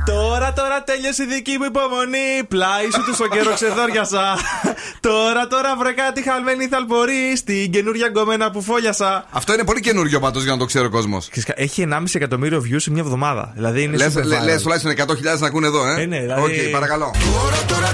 [0.04, 2.44] Τώρα, τώρα τέλειωσε η δική μου υπομονή.
[2.48, 4.38] Πλάι σου τόσο καιρό ξεθώριασα
[5.10, 7.36] τώρα, τώρα βρήκα τη χαμένη θαλπωρή.
[7.36, 9.24] Στην καινούργια γκόμενα που φώλιασα.
[9.30, 11.28] Αυτό είναι πολύ καινούριο πάντως για να το ξέρει ο κόσμος.
[11.54, 13.52] Έχει 1,5 εκατομμύριο views σε μια εβδομάδα.
[13.54, 14.60] Δηλαδή είναι Λες super viral.
[14.62, 16.02] τουλάχιστον 100.000 να ακούνε εδώ, ε.
[16.02, 17.10] Ε, ναι, δηλαδή- Οκ, παρακαλώ.
[17.34, 17.89] Τώρα τώρα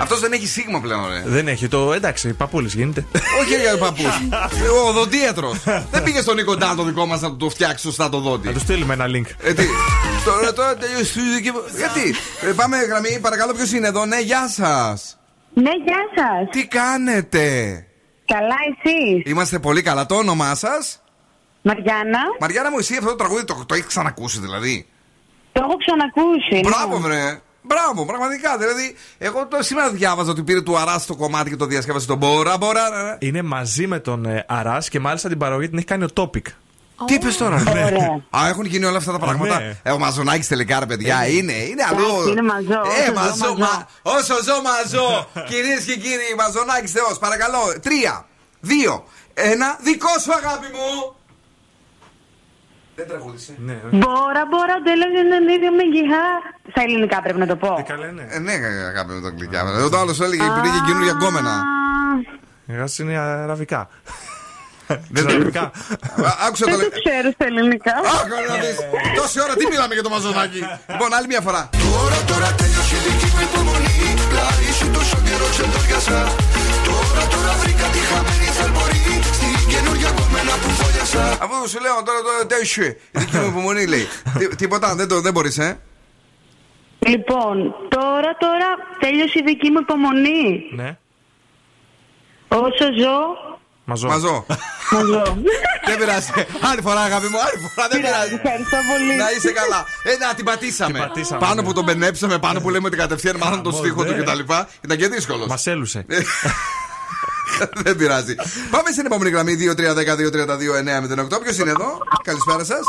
[0.00, 1.22] Αυτός δεν έχει σίγμα πλέον, ρε.
[1.26, 1.92] Δεν έχει το.
[1.92, 3.06] Εντάξει, παππούλης γίνεται.
[3.40, 4.02] Όχι για παππού.
[4.84, 5.56] Ο οδοντίατρο.
[5.90, 8.46] Δεν πήγε στον Νίκο Ντάν το δικό μας να του το φτιάξει σωστά το δόντι.
[8.46, 9.26] Να του στείλουμε ένα link.
[9.42, 9.64] Ε, τι;
[10.24, 11.60] Τώρα, τώρα τελείωσε η δική μου.
[11.76, 15.18] Γιατί; Ε, πάμε γραμμή, παρακαλώ, ποιος είναι εδώ; Ναι, γεια σας.
[15.54, 16.48] Ναι, γεια σας.
[16.50, 17.46] Τι κάνετε;
[18.24, 19.22] Καλά, εσύ.
[19.30, 20.06] Είμαστε πολύ καλά.
[20.06, 21.02] Το όνομά σας;
[21.62, 22.18] Μαριάννα.
[22.40, 24.86] Μαριάννα μου, εσύ αυτό το τραγούδι το, το έχεις ξανακούσει δηλαδή;
[25.52, 26.54] Το έχω ξανακούσει.
[26.54, 26.68] ναι.
[26.68, 27.40] Μπράβο, βρε.
[27.62, 28.56] Μπράβο, πραγματικά.
[28.58, 32.16] Δηλαδή, εγώ το σήμερα διάβαζα ότι πήρε του Αράς το κομμάτι και το διασκεύασε τον
[32.18, 32.56] Μπόρα.
[32.56, 32.88] Μπόρα.
[32.90, 33.16] ρε, ρε.
[33.20, 36.42] Είναι μαζί με τον ε, Αράς και μάλιστα την παραγωγή την έχει κάνει ο Topic.
[37.06, 38.22] Τι είπες τώρα, Ωραία.
[38.30, 39.58] Α, έχουν γίνει όλα αυτά τα πράγματα.
[39.60, 39.76] ναι.
[39.82, 42.04] Ε, ο Μαζονάκης τελικά, ρε παιδιά, είναι, είναι αλλού.
[42.04, 43.54] Εντάξει, είναι μαζό, Ε, όσο ζω, μαζό, μαζό.
[43.58, 45.26] μα- όσο ζω, μαζό.
[45.50, 47.58] Κυρίες και κύριοι, Μαζονάκης Θεός, παρακαλώ.
[47.82, 48.26] Τρία,
[48.60, 51.14] δύο, ένα, δικό σου αγάπη μου.
[52.96, 53.52] Δεν τραγούδισε.
[53.68, 56.24] Ναι, Μπόρα, μπόρα, τέλος είναι ίδιο με γυχά.
[56.70, 57.70] Στα ελληνικά πρέπει να το πω.
[57.92, 58.24] καλά είναι.
[58.30, 58.52] Ε, ναι,
[58.92, 59.60] αγάπη μου το κλικιά.
[59.80, 61.54] Εδώ το άλλος σου έλεγε επειδή είχε καινούργια γκόμενα.
[62.66, 63.80] Εγώ είναι αραβικά.
[65.14, 65.64] Δεν το αραβικά.
[66.46, 66.88] Άκουσα το Δεν λέει.
[66.88, 67.94] το ξέρω στα ελληνικά.
[68.14, 68.76] Αχ, να δεις.
[69.18, 70.60] Τόση ώρα τι μιλάμε για το Μαζονάκη.
[70.92, 71.62] Λοιπόν, άλλη μια φορά.
[71.84, 74.00] Τώρα τώρα τέλειωσε η δική μου υπομονή
[74.30, 76.18] Πλάι σου τόσο καιρό ξεδόριασα
[76.88, 79.31] Τώρα τώρα βρήκα τη χαμένη θαλπορή Στην
[79.74, 82.82] καινούργια κομμένα που φόλιασα Αφού σου λέω τώρα το τέλειωσε.
[83.12, 84.06] Η δική μου υπομονή λέει.
[84.38, 85.78] Τι- Τίποτα, δεν, το- δεν μπορείς, ε;
[87.06, 87.56] Λοιπόν,
[87.88, 88.68] τώρα, τώρα
[89.00, 90.62] τέλειωσε η δική μου υπομονή.
[90.74, 90.96] Ναι.
[92.48, 93.16] Όσο ζω,
[93.84, 94.08] Μαζό.
[94.08, 94.46] Μαζό.
[94.90, 95.22] μαζό.
[95.86, 96.30] Δεν πειράζει.
[96.70, 97.88] Άλλη φορά, αγάπη μου, άλλη φορά.
[97.88, 98.34] Δεν πειράζει.
[98.34, 99.14] Ευχαριστώ πολύ.
[99.16, 99.84] Να είσαι καλά.
[100.04, 100.92] Ε, να την πατήσαμε.
[100.98, 101.62] Την πατήσαμε, Πάνω ναι.
[101.62, 104.22] που τον μπενέψαμε, πάνω που λέμε ότι κατευθείαν μάθαμε τον Γαμώ, στίχο του ναι.
[104.22, 104.38] κτλ.
[104.84, 105.46] Ήταν και δύσκολος.
[105.46, 106.06] Μας έλουσε.
[107.84, 108.34] Δεν πειράζει.
[108.70, 111.42] Πάμε στην επόμενη γραμμή 2-3-10-2-32-9-08.
[111.42, 112.84] Ποιος είναι εδώ, καλησπέρα σας.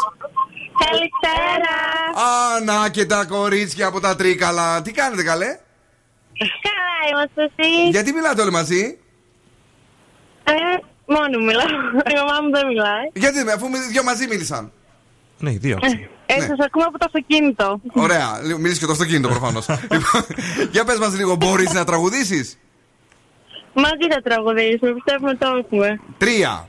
[0.85, 1.75] Καλησπέρα.
[2.27, 4.81] Α, να και τα κορίτσια από τα τρίκαλα.
[4.81, 5.45] Τι κάνετε, καλέ;
[6.37, 7.89] Καλά είμαστε εσύ.
[7.89, 8.97] Γιατί μιλάτε όλοι μαζί;
[10.43, 10.53] Ε,
[11.05, 11.65] μόνο μου μιλάω.
[12.11, 13.05] Η μαμά μου δεν μιλάει.
[13.13, 14.71] Γιατί, αφού οι δυο μαζί μίλησαν.
[15.39, 15.77] Ναι, οι δύο.
[16.25, 16.45] Ε, Ναι.
[16.45, 17.81] σας ακούμε από το αυτοκίνητο.
[17.93, 18.39] Ωραία.
[18.43, 19.65] Λίγο- Μίλησες και το αυτοκίνητο προφανώς.
[20.71, 22.57] Για πες μας λίγο, μπορείς να τραγουδήσεις;
[23.73, 25.99] Μαζί θα τραγουδήσουμε, πιστεύουμε το έχουμε.
[26.17, 26.67] Τρία,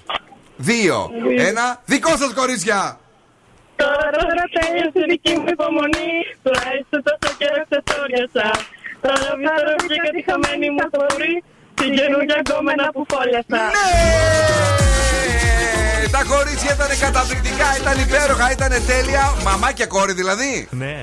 [0.57, 1.11] δύο,
[1.49, 1.65] ένα.
[1.85, 2.99] Δικό σας κορίτσια.
[3.77, 6.13] Τώρα τώρα τέλειωσε η δική μου υπομονή.
[6.45, 8.47] Τουλάχιστον τόσο καιρό ξεθόριασα.
[9.05, 11.35] Τώρα πιστεύω βρήκα τη χαμένη μου θωρή.
[11.79, 13.59] Την καινούργια γκόμενα που φόλιασα.
[13.59, 13.69] Ναι!
[16.17, 19.25] Τα κορίτσια ήταν καταπληκτικά, ήταν υπέροχα, ήταν τέλεια.
[19.49, 20.69] Μαμά και κόρη δηλαδή.
[20.71, 20.97] Ναι.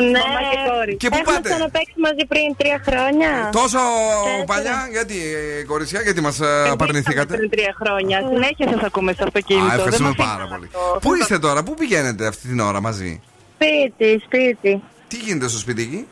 [0.00, 0.18] Ναι,
[0.52, 0.96] και κόρη.
[0.96, 3.30] Και πού Έχουμε πάτε; ξαναπαίξει μαζί πριν τρία χρόνια.
[3.52, 3.78] Τόσο
[4.24, 4.44] Τέσσερα.
[4.52, 5.16] παλιά, γιατί
[5.60, 8.16] ε, κορίτσια, γιατί μας Εμείς απαρνηθήκατε; Πριν τρία χρόνια.
[8.32, 9.66] Συνέχεια σας ακούμε στο αυτοκίνητο.
[9.70, 10.68] Α, ευχαριστούμε Δεν μας πάρα αφήνει πολύ.
[10.72, 13.20] να το- Πού είστε τώρα, πού πηγαίνετε αυτή την ώρα μαζί;
[13.54, 14.82] Σπίτι, σπίτι.
[15.08, 16.06] Τι γίνεται στο σπίτι εκεί;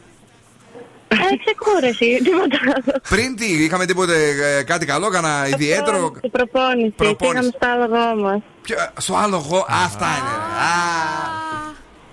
[1.08, 3.00] Ε, ξεκούραση, τίποτα άλλο.
[3.08, 4.14] Πριν τι, είχαμε τίποτε
[4.58, 6.88] ε, κάτι καλό, κανένα ιδιαίτερο; Στην προπόνηση.
[6.96, 7.16] Προπόνηση.
[7.16, 8.40] Πήγαμε στο άλογό μας.
[8.62, 10.34] Ποιο- Στο άλογο, αυτά είναι.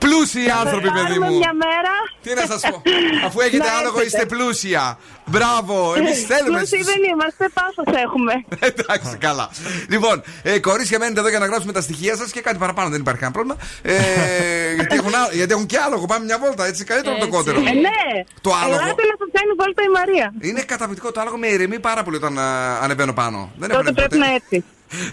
[0.03, 0.09] Ρε.
[0.09, 1.38] Α, Πλούσιοι άνθρωποι, παιδί μου.
[1.38, 1.93] μια μέρα.
[2.23, 2.81] Τι να σας πω.
[3.27, 4.05] Αφού έχετε Να άλογο, έρθετε.
[4.23, 4.84] είστε πλούσια.
[5.25, 6.57] Μπράβο, εμείς θέλουμε.
[6.57, 8.34] Πλούσιοι στους- δεν είμαστε, πάθος έχουμε.
[8.69, 9.45] Εντάξει, καλά.
[9.93, 12.99] Λοιπόν, ε, κορίτσια, μένετε εδώ για να γράψουμε τα στοιχεία σας και κάτι παραπάνω, δεν
[12.99, 13.57] υπάρχει κανένα πρόβλημα.
[13.81, 16.05] Ε, γιατί, έχουν, ά- γιατί έχουν και άλογο.
[16.05, 17.57] Πάμε μια βόλτα, έτσι καλύτερο από το κότερο.
[17.59, 17.99] Ε, ναι.
[18.41, 18.81] Το άλογο.
[18.84, 20.27] Ελάτε να σας κάνει βόλτα η Μαρία.
[20.49, 23.51] Είναι καταπληκτικό το άλογο με ηρεμεί πάρα πολύ όταν α, ανεβαίνω πάνω.
[23.57, 24.25] Δεν έχω Τότε ανέβει πρέπει ποτέ.
[24.30, 24.63] να έρθεις.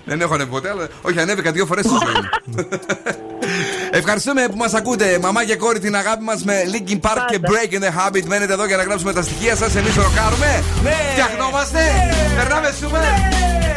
[0.04, 2.28] Δεν έχω ανέβει ποτέ, αλλά όχι, ανέβηκα δύο φορές στη ζωή μου.
[3.92, 5.18] Ευχαριστούμε που μας ακούτε.
[5.22, 8.24] Μαμά και κόρη την αγάπη μας με Linkin Park και Break in the Habit.
[8.26, 9.74] Μένετε εδώ για να γράψουμε τα στοιχεία σας.
[9.74, 10.62] Εμείς ροκάρουμε.
[11.12, 11.78] Φτιαχνόμαστε.
[12.36, 13.00] Περνάμε σούμε.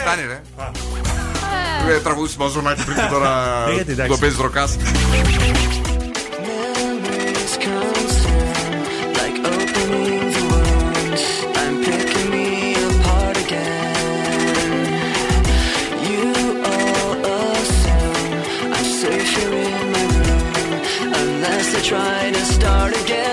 [0.02, 0.42] Φτάνει, ρε.
[1.94, 4.12] Ε, Τραγουδίσεις μαζονάκι πριν και τώρα Ε, γιατί, εντάξει.
[4.12, 4.78] το παίζεις ροκάς.
[21.74, 23.33] To try to start again.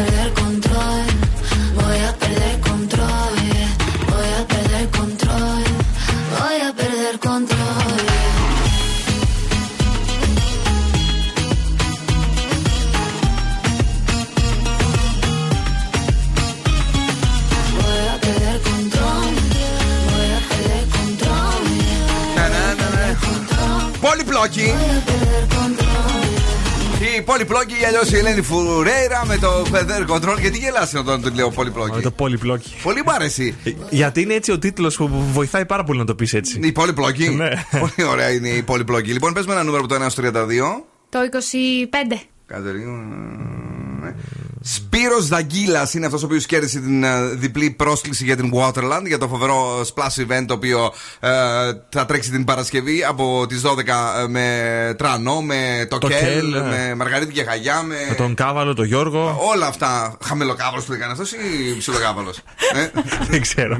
[27.21, 30.39] Η πολυπλόκη ή αλλιώς η Ελένη Φουρέιρα με το Feather Control.
[30.39, 31.95] Γιατί γελάσαι όταν το λέω πολυπλόκη.
[31.95, 32.75] Με το πολυπλόκη.
[32.83, 33.55] Πολύ μου αρέσει.
[33.89, 36.59] Γιατί είναι έτσι ο τίτλος που βοηθάει πάρα πολύ να το πεις έτσι.
[36.63, 37.29] Η πολυπλόκη.
[37.29, 37.49] Ναι.
[37.79, 39.11] Πολύ ωραία είναι η πολυπλόκη.
[39.11, 40.83] Λοιπόν, πες με ένα νούμερο από το 1 στο 32.
[41.09, 42.17] Το 25.
[42.45, 42.71] Κάτσε
[44.61, 44.79] λίγο.
[44.91, 45.09] Ναι.
[45.09, 49.17] Σπύρος Δαγκίλα είναι αυτός ο οποίος κέρδισε την ε, διπλή πρόσκληση για την Waterland για
[49.17, 51.29] το φοβερό splash event το οποίο ε,
[51.89, 53.77] θα τρέξει την Παρασκευή από τις 12
[54.23, 56.59] ε, με Τρανό, με το, Το Κέλ, Κέλ, ναι.
[56.59, 57.95] με Μαργαρίτη και Χαγιά, με.
[58.09, 59.37] Με τον Κάβαλο, τον Γιώργο.
[59.53, 60.17] Όλα αυτά.
[60.23, 62.33] Χαμηλοκάβαλος που έκανε αυτός ή ψιλοκάβαλο.
[62.73, 62.89] ε;
[63.31, 63.79] Δεν ξέρω.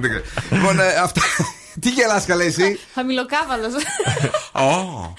[0.52, 1.22] λοιπόν, ε, αυτά.
[1.80, 3.74] Τι γελάς καλέ εσύ; Χαμηλοκάβαλος.
[4.52, 5.14] Ω.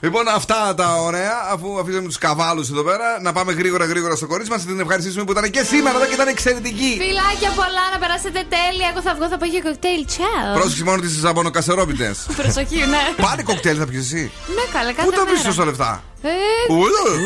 [0.00, 4.26] Λοιπόν, αυτά τα ωραία, αφού αφήσαμε τους καβάλους εδώ πέρα, να πάμε γρήγορα γρήγορα στο
[4.26, 4.64] κορίτσι μας.
[4.64, 6.96] Την ευχαριστήσουμε που ήταν και σήμερα εδώ και ήταν εξαιρετική.
[7.00, 8.88] Φιλάκια πολλά, να περάσετε τέλεια.
[8.92, 10.04] Εγώ θα βγω, θα πάω για κοκτέιλ.
[10.06, 10.54] Τσάου.
[10.54, 12.14] Πρόσεξε μόνο τις ζαμπονοκασερόπιτε.
[12.36, 13.02] Προσοχή, ναι.
[13.26, 14.32] Πάλι κοκτέιλ θα πιεις εσύ.
[14.56, 15.36] Ναι, καλά, κάθε Πού τα μέρα.
[15.36, 17.20] βρει τόσα λεφτά; Ε, Ούλα.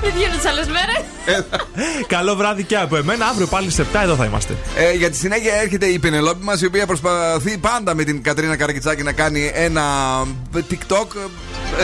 [0.00, 1.04] δεν βγαίνω τις άλλες μέρες.
[2.06, 3.26] Καλό βράδυ και από εμένα.
[3.26, 4.56] Αύριο πάλι σε 7 εδώ θα είμαστε.
[4.76, 8.56] Ε, για τη συνέχεια έρχεται η Πενελόπη μας, η οποία προσπαθεί πάντα με την Κατρίνα
[8.56, 9.82] Καρακιτσάκη να κάνει ένα
[10.54, 11.06] TikTok.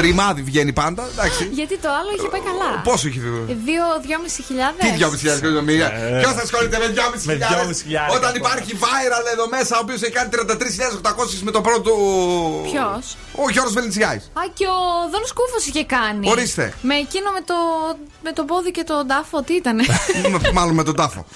[0.01, 1.09] Ρημάδι βγαίνει πάντα.
[1.13, 1.49] Εντάξει.
[1.53, 2.81] Γιατί το άλλο είχε πάει καλά.
[2.85, 4.81] Πόσο έχει βγει; Δύο, δυόμιση χιλιάδες.
[4.85, 5.89] Τι 2.500 εκατομμύρια.
[5.93, 6.19] Ε.
[6.21, 7.35] Ποιος ασχολείται με 2.500 Με
[8.11, 8.17] 2.500.
[8.17, 11.91] Όταν υπάρχει viral εδώ μέσα, ο οποίος έχει κάνει 33.800 με το πρώτο.
[12.71, 14.17] Ποιος; Ο Γιώργος Βελεντσιάη.
[14.17, 14.79] Α, και ο
[15.13, 16.31] Δόν Σκούφο είχε κάνει.
[16.31, 16.75] Ορίστε.
[16.83, 17.55] Με εκείνο με το,
[18.23, 19.81] με το πόδι και τον τάφο, τι ήταν.
[20.53, 21.27] Μάλλον με τον τάφο.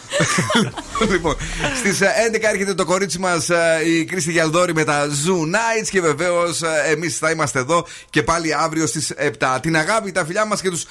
[1.12, 1.36] λοιπόν,
[1.78, 1.98] στις
[2.32, 3.48] 11 έρχεται το κορίτσι μας
[3.86, 6.60] η Κρίστη Γιαλδόρη με τα Zoo Nights και βεβαίως
[6.90, 9.58] εμείς θα είμαστε εδώ και πάλι αύριο στις 7.
[9.60, 10.84] Την αγάπη, τα φιλιά μας και τους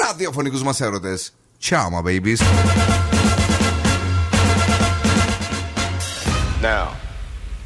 [0.00, 1.32] ραδιοφωνικούς μας έρωτες.
[1.68, 2.40] Ciao, my babies.
[6.62, 6.86] Now,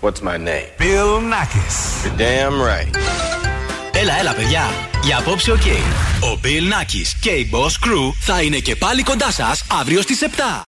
[0.03, 0.69] what's my name?
[0.79, 1.77] Bill Nakis.
[2.05, 2.97] You're damn right.
[3.93, 4.65] Έλα, έλα, παιδιά.
[5.03, 5.67] Για απόψε, οκ.
[6.21, 10.23] Ο Bill Nakis και η Boss Crew θα είναι και πάλι κοντά σας αύριο στις
[10.23, 10.65] 7.